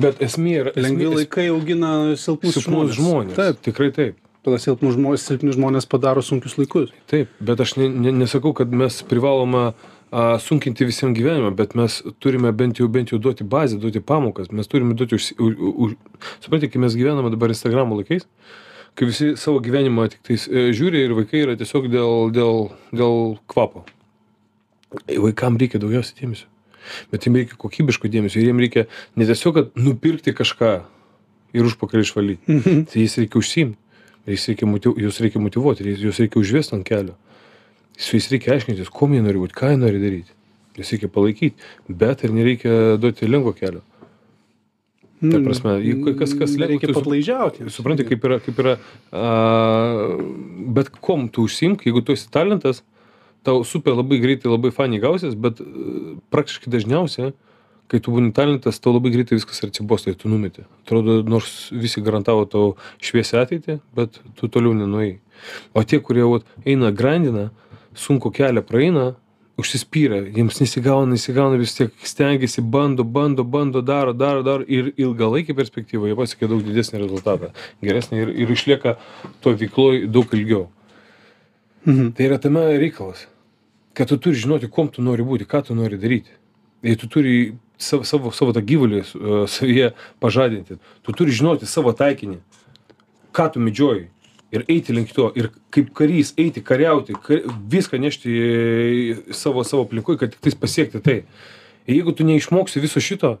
[0.00, 2.98] bet esmė yra lengvi laikai augina silpnus žmones.
[2.98, 3.38] žmones.
[3.38, 3.62] Taip.
[3.68, 6.92] Tikrai taip tada silpnus žmones silpni žmonės padaro sunkius laikus.
[7.10, 9.72] Taip bet aš ne ne nesakau kad mes privaloma
[10.10, 14.50] a sunkinti visiem gyvenimą bet mes turime bent jau bent jau duoti bazę duoti pamokas.
[14.50, 15.94] Mes turime duoti užsi u u už
[16.40, 18.26] supranti kai mes gyvename dabar instagramo laikais
[18.94, 23.84] kai visi savo gyvenimą tiktais e, žiūri ir vaikai yra tiesiog dėl dėl dėl kvapo.
[25.06, 26.48] Vaikam reikia daugiausiai dėmesio.
[27.12, 28.86] Bet jiem reikia kokybiško dėmesio ir jiem reikia
[29.16, 30.72] ne tiesiog kad nupirkti kažką
[31.54, 32.42] ir užpakalį išvalyt.
[32.48, 32.84] Mhm.
[32.90, 33.78] tai jais reikia užsiimt
[34.26, 37.16] jais reikia motyv juos reikia motyvuoti ir juos reikia užvest ant kelio.
[37.98, 40.34] Su jais reikia aiškintis kuom jie nori būt ką jie nori daryt
[40.76, 41.54] juos reikia palaikyt
[41.88, 43.82] bet ir nereikia duoti lengvo kelio.
[45.20, 47.68] Ta prasme jeigu kas kas lengva reikia padlaižiauti.
[47.68, 48.78] supranti kaip yra kaip yra
[49.12, 50.16] a
[50.78, 52.82] bet kuom tu užsiimk jeigu tu esi talentas
[53.44, 57.32] tau super labai greitai labai fainiai gausis bet e, praktiškai dažniausia
[57.90, 60.64] kai tu būni talentas tau labai greitai viskas atsibosta tu numeti.
[60.84, 65.18] Atrodo nors visi garantavo tau šviesią ateitį bet tu toliau nenuėjai.
[65.74, 67.48] O tie kurie vat eina grandina
[67.98, 69.06] sunkų kelią praeina
[69.60, 75.56] užsispyrę jiems nesigauna nesigauna vis tiek stengiasi bando bando bando daro daro daro ir ilgalaikėj
[75.58, 77.50] perspektyvoj jie pasiekia daug didesnį rezultatą
[77.84, 78.96] geresnį ir ir išlieka
[79.44, 80.68] toj veikloj daug ilgiau.
[81.84, 82.12] Mhm.
[82.12, 83.26] tai yra tame reikalas
[83.94, 86.32] kad tu turi žinoti kuom tu nori būti ką tu nori daryti.
[86.82, 89.90] Ir tu turi savo savo savo tą gyvulį e, savyje
[90.22, 90.78] pažadinti.
[91.02, 92.40] Tu turi žinoti savo taikinį
[93.32, 94.08] ką tu medžioji
[94.50, 95.30] ir eiti link to.
[95.38, 98.34] Ir kaip karys eiti kariauti ka viską nešti
[99.36, 101.22] savo savo aplinkoj kad tiktais pasiekti tai.
[101.86, 103.38] Ir jeigu tu neišmoksi viso šito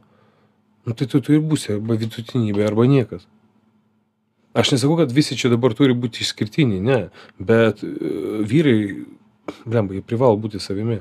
[0.86, 3.26] nu tai tu tu ir būsi arba vidutinybė arba niekas.
[4.56, 7.00] Aš nesakau kad visi čia dabar turi būti išskirtiniai ne.
[7.38, 7.90] Bet e,
[8.42, 8.78] vyrai
[9.66, 11.00] blemba jie privalo būti savimi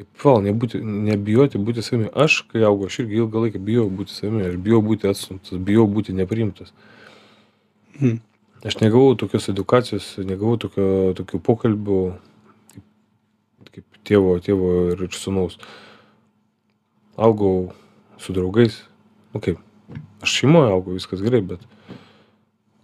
[0.00, 2.08] jie privalo nebūti nebijoti būti savimi.
[2.16, 5.86] Aš kai augau aš irgi ilgą laiką bijojau būti savimi aš bijojau būti atstumtas bijojau
[5.96, 6.72] būti nepriimtas.
[7.98, 8.20] Mhm.
[8.64, 12.00] aš negavau tokios edukacijos negavau tokio tokių pokalbių
[12.72, 15.58] kaip kaip tėvo tėvo ir sūnaus.
[17.16, 17.72] Augau
[18.18, 18.82] su draugais.
[19.34, 19.60] Nu kaip
[20.24, 21.60] aš šeimoj augau viskas gerai bet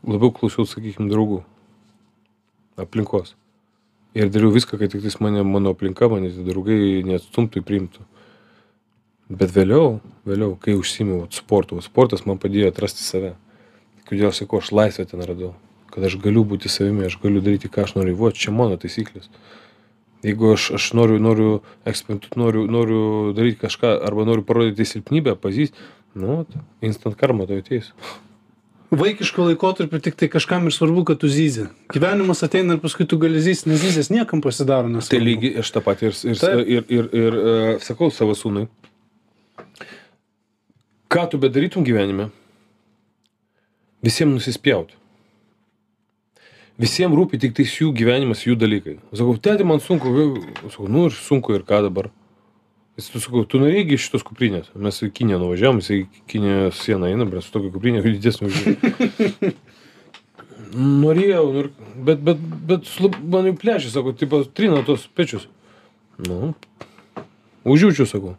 [0.05, 1.43] labiau klausiaus sakykim draugų
[2.77, 3.35] aplinkos
[4.17, 8.05] ir dariau viską kad tiktais mane mano aplinka mane draugai neatstumtų priimtų
[9.27, 13.33] Bet vėliau, vėliau, kai užsimiau sportu, sportas man padėjo atrasti save.
[14.07, 15.51] Kodėl sakau, aš laisvę ten radau.
[15.91, 18.15] Kad aš galiu būti savimi, aš galiu daryti, ką aš noriu.
[18.21, 19.27] Va, čia mano taisyklės.
[20.23, 21.49] Jeigu aš, aš noriu, noriu
[21.91, 23.01] eksperimentuoti, noriu, noriu
[23.35, 25.83] daryti kažką, arba noriu parodyti silpnybę, pazysti,
[26.15, 26.45] nu,
[26.87, 27.91] instant karma to ateis.
[28.97, 31.67] Vaikiško laikotarpio tik tai kažkam ir svarbu, kad tu zyzi.
[31.93, 34.89] Gyvenimas ateina ir paskui tu gali zysti, nes zyzės niekam pasidaro.
[34.93, 36.63] Nes Tai lygiai aš tą patį ir, ir, Taip.
[36.65, 38.67] ir, ir, ir uh, sakau savo sūnui.
[41.13, 42.31] Ką tu bedarytum gyvenime,
[44.05, 44.95] visiems nusispjaut.
[46.81, 48.99] Visiems rūpi tik tais jų gyvenimas, jų dalykai.
[49.13, 50.13] Sakau, tėti, man sunku,
[50.69, 52.11] sakau, nu ir sunku ir ką dabar.
[52.97, 54.71] Jis tu sakau, tu norėjai iš šitos kuprinės.
[54.73, 58.57] Mes į Kiniją nuvažiavom, jis į Kinijos sieną eina, bet su tokia kuprinė, didesnė už.
[61.03, 61.67] Norėjau, nu
[62.09, 62.89] bet, bet, bet
[63.21, 65.45] man jau plešia, sako, tipo, trina tos pečius.
[66.25, 66.55] Nu,
[67.69, 68.35] užjaučiu, sakau.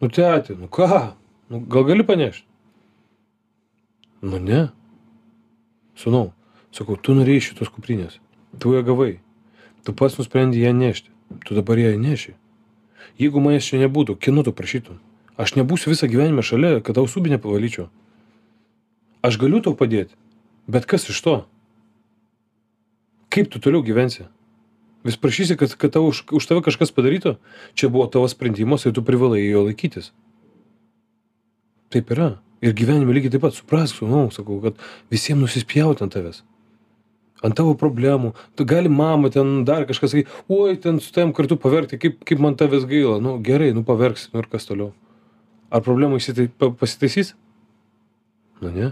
[0.00, 0.88] Nu, tėti, nu ką?
[1.52, 2.46] Nu, gal gali panešti?
[4.24, 4.66] Nu, ne.
[6.00, 6.30] Sūnau,
[6.72, 8.16] sakau, tu norėjai šitos kuprinės.
[8.60, 9.18] Tu ją gavai.
[9.84, 11.12] Tu pats nusprendai ją nešti.
[11.44, 12.40] Tu dabar ją neši.
[13.20, 14.96] Jeigu manęs čia nebūtų, kieno tu prašytum?
[15.40, 17.90] Aš nebūsiu visą gyvenimą šalia, kad tau subinę pavalyčiau.
[19.24, 20.16] Aš galiu tau padėti,
[20.64, 21.34] bet kas iš to?
[23.30, 24.24] Kaip tu toliau gyvensi?
[25.04, 27.36] Vis prašysi, kad, kad tau už, už tave kažkas padarytų?
[27.76, 30.10] Čia buvo tavo sprendimas ir tu privalai jo laikytis.
[31.92, 32.34] Taip yra.
[32.60, 34.80] Ir gyvenime lygiai taip pat suprask, nu, sakau, kad
[35.12, 36.42] visiems nusispjauti ant tavęs.
[37.46, 38.34] Ant tavo problemų.
[38.58, 42.42] Tu gali mama ten dar kažkas sakyti, oi, ten su tavim kartu paverkti, kaip, kaip
[42.42, 43.16] man tavęs gaila.
[43.24, 44.90] Nu, gerai, nu paverksi, nu ir kas toliau.
[45.72, 47.32] Ar problema įsitai, pa- pasitaisys?
[48.60, 48.90] Nu ne.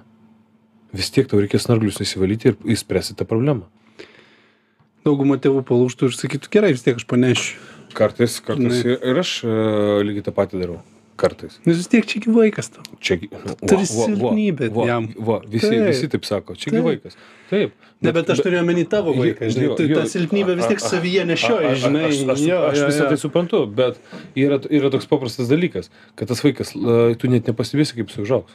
[0.96, 3.66] Vis tiek tau reikės snarglius nusivalyti ir įspręsti tą problemą.
[5.04, 7.58] Dauguma tėvų palūštų ir sakytų, gerai, vis tiek aš panešiu.
[7.96, 9.52] Kartais, kartais ir aš e,
[10.04, 10.78] lygiai tą patį darau.
[11.18, 11.56] Kartais.
[11.66, 12.84] Nes vis tiek čia gi vaikas tau.
[13.02, 15.08] Čia nu, Turi silpnybę va, jam.
[15.18, 15.88] Va, visi, Taip.
[15.90, 16.86] visi taip sako, čia gi Taip.
[16.86, 17.16] vaikas.
[17.50, 17.72] Taip.
[18.06, 19.96] Ne, bet aš turiu omeny tavo vaiką, žinai, jo, tu jo.
[19.98, 22.04] tą silpnybę vis tiek savyje nešioji, žinai.
[22.12, 23.98] Aš, aš, Jo, aš visą tai suprantu, bet
[24.38, 26.70] yra, yra toks paprastas dalykas, kad tas vaikas,
[27.18, 28.54] tu net nepastebėsi, kaip jis užaugs.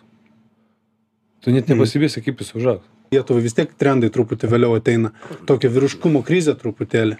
[1.44, 1.76] Tu net Mhm.
[1.76, 2.88] nepastebėsi, kaip jis užaugs.
[3.12, 5.12] Lietuvai vis tiek trendai truputį vėliau ateina.
[5.46, 7.18] Tokia vyriškumo krizė truputėlį.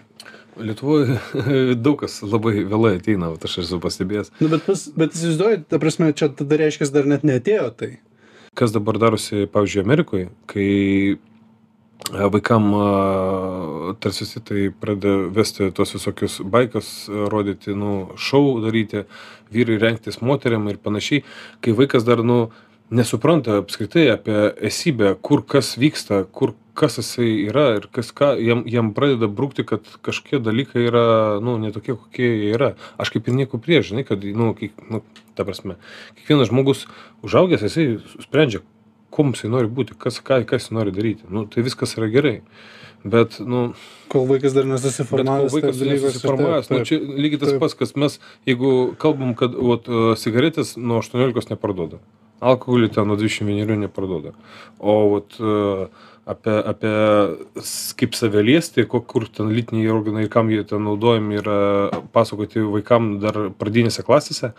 [0.56, 1.18] Lietuvoje
[1.84, 4.32] daug kas labai vėlai ateina, aš esu pastebėjęs.
[4.40, 7.92] Nu, bet, pas, bet įsivaizduoju, ta prasme, čia tada reiškia, dar net neatėjo tai.
[8.54, 10.68] Kas dabar darosi, pavyzdžiui, Amerikoje, kai
[12.12, 12.84] a, vaikam a,
[14.02, 19.08] tarsi tai pradeda vesti tos visokius baikas, a, rodyti, nu, šou daryti,
[19.54, 21.24] vyrai rengtis moteriam ir panašiai,
[21.64, 22.46] kai vaikas dar, nu,
[22.90, 24.36] nesupranta apskritai apie
[24.68, 29.64] esybę, kur kas vyksta, kur kas jisai yra ir kas ką, jam, jam pradeda brūkti,
[29.68, 31.06] kad kažkokie dalykai yra,
[31.44, 32.74] nu, ne tokie, kokie jie yra.
[32.98, 35.04] Aš kaip ir nieko prieš, žinai, kad, nu, kiek, nu,
[35.38, 35.78] ta prasme,
[36.18, 36.86] kiekvienas žmogus
[37.26, 38.64] užaugęs, jisai sprendžia,
[39.14, 41.30] kuo jisai nori būti, kas, ką, kas jis nori daryti.
[41.30, 42.40] Nu, tai viskas yra gerai.
[43.04, 43.74] Bet, nu,
[44.08, 45.52] Kol vaikas dar nesusiformavęs.
[45.52, 48.16] vaikas taip dalykas, nesusiformavęs, nu, čia lygiai tas pats, kas mes,
[48.48, 52.00] jeigu kalbam, kad vat, cigaretės nuo 18 neparduoda.
[52.42, 54.34] Alkoholį ten nuo 21 neparduoda.
[54.78, 55.86] O vat, e,
[56.26, 56.94] apie, apie
[58.00, 61.58] kaip save liesti, kur ten lytiniai organai ir kam jie ten naudojami yra
[62.14, 64.54] pasakoti vaikam dar pradinėse klasėse.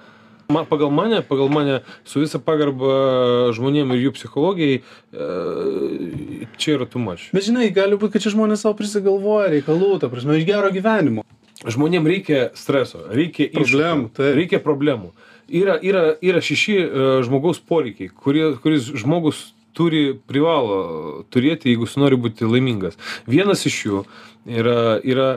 [0.45, 6.85] Ma, pagal mane, pagal mane, su visa pagarba žmonėm ir jų psichologijai, e, čia yra
[6.85, 7.31] tumač.
[7.33, 11.25] Bet žinai, gali būti, kad čia žmonės savo prisigalvoja reikalų, ta prasme, iš gero gyvenimo.
[11.65, 15.15] Žmonėm reikia streso, reikia Problemų, reikia problemų.
[15.45, 16.85] Yra, yra, yra šeši e,
[17.25, 22.97] žmogaus poreikiai, kurie, kuris žmogus turi, privalo turėti, jeigu jis nori būti laimingas.
[23.29, 24.01] Vienas iš jų
[24.47, 25.27] yra, yra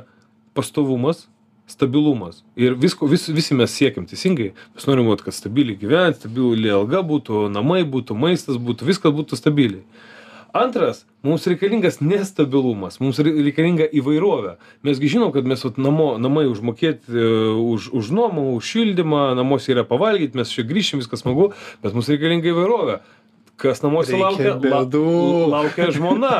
[0.57, 1.27] pastovumas,
[1.69, 2.43] stabilumas.
[2.57, 4.55] Ir visko, vis, visi mes siekiam teisingai.
[4.77, 9.37] Mes norim, vat, kad stabiliai gyventi, stabiliai alga būtų, namai būtų, maistas būtų, viskas būtų
[9.39, 9.85] stabiliai.
[10.57, 14.55] Antras, mums reikalingas nestabilumas, mums re- reikalinga įvairovė.
[14.87, 17.27] Mesgi žinom, kad mes vat, namo, namai užmokėti e,
[17.61, 21.51] už, už nuomą, už šildymą, namuose yra pavalgyti, mes čia grįšim, viskas smagu,
[21.85, 22.99] bet mums reikalinga įvairovė.
[23.59, 24.55] Kas namuose laukia?
[24.71, 24.85] La-
[25.59, 26.35] laukia žmona.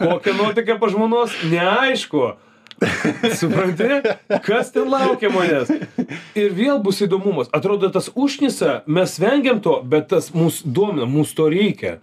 [0.00, 1.30] Kokia nuotaika pa žmonos?
[1.48, 2.32] Neaišku.
[3.38, 3.84] Supranti,
[4.44, 5.70] kas ten laukia manęs?
[6.36, 7.48] Ir vėl bus įdomumas.
[7.56, 11.96] Atrodo, tas užnisa, mes vengiam to, bet tas mūsų domina, mūsų to reikia.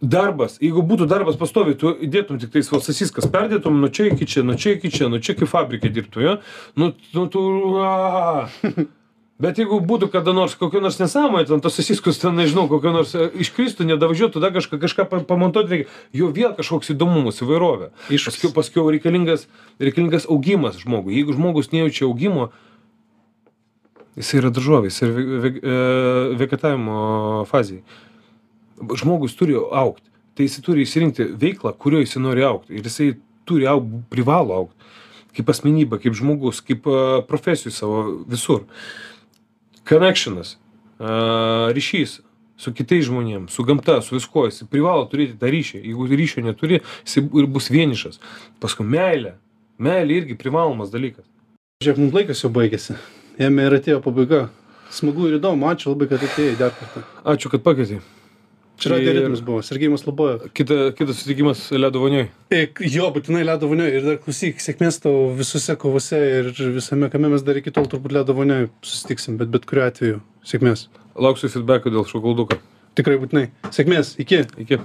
[0.00, 4.44] Darbas, jeigu būtų darbas pastovi, tu įdėtum tik tais vasasiskas, perdėtum nuo čia iki čia,
[4.46, 6.38] nuo čia iki čia, nuo čia kaip fabrikė dirbtų, jo?
[6.80, 7.42] Nu, nu tu...
[7.84, 8.48] A.
[9.40, 13.14] Bet jeigu būtų kada nors kokia nors nesąmonė, ten tos sasiskus, ten nežinau, kokia nors
[13.16, 17.88] e, iškristų, nedavažiuotų, dar kažką, kažką pa- pamontuoti reikia, jo vėl kažkoks įdomumas, įvairovė.
[18.12, 18.26] Iššūkis.
[18.28, 19.46] Paskiau, paskiau reikalingas,
[19.80, 21.16] reikalingas augimas žmogui.
[21.16, 22.50] Jeigu žmogus nejaučia augimo,
[24.18, 25.74] Jis yra daržovė, jis yra ve, ve, e,
[26.40, 26.96] vegetavimo
[27.48, 27.84] fazėje.
[29.00, 30.08] Žmogus turi aukti.
[30.34, 32.74] Tai jis turi įsirinkti veiklą, kurioje jis nori aukti.
[32.76, 33.12] Ir jisai
[33.48, 34.90] turi aukti, privalo aukti.
[35.36, 38.64] Kaip asmenybė, kaip žmogus, kaip uh, profesijų savo visur.
[39.90, 40.54] Connectionas,
[41.74, 42.20] ryšys
[42.60, 44.44] su kitais žmonėmis, su gamta, su viskuo.
[44.46, 45.80] Jis privalo turėti tą ryšį.
[45.82, 48.20] Jeigu ryšio neturi, jis ir bus vienišas.
[48.62, 49.34] Paskui meilė.
[49.80, 51.24] Meilė irgi privalomas dalykas.
[51.80, 52.98] Žiūrėk, mums laikas jau baigėsi.
[53.40, 54.44] Jame ir atėjo pabaiga.
[54.92, 57.06] Smagu ir įdomu, ačiū labai, kad atėjai dar kartą.
[57.32, 58.02] Ačiū, kad pakvietei.
[58.80, 60.46] Čia radio ritmas buvo, Sergėjimas Labojo.
[60.56, 62.30] Kita, kitas susitikimas ledo vonioj.
[62.80, 67.44] Jo, būtinai ledo vonioje ir dar klausyk, sėkmės tau visose kovose ir visame kame mes
[67.44, 70.86] dar iki tol turbūt ledo vonioje susitiksim, bet bet kuriuo atveju sėkmės.
[71.20, 72.56] Lauksiu feedback'o dėl šokolduko.
[72.96, 73.50] Tikrai būtinai.
[73.68, 74.46] Sėkmės, iki.
[74.64, 74.80] Iki.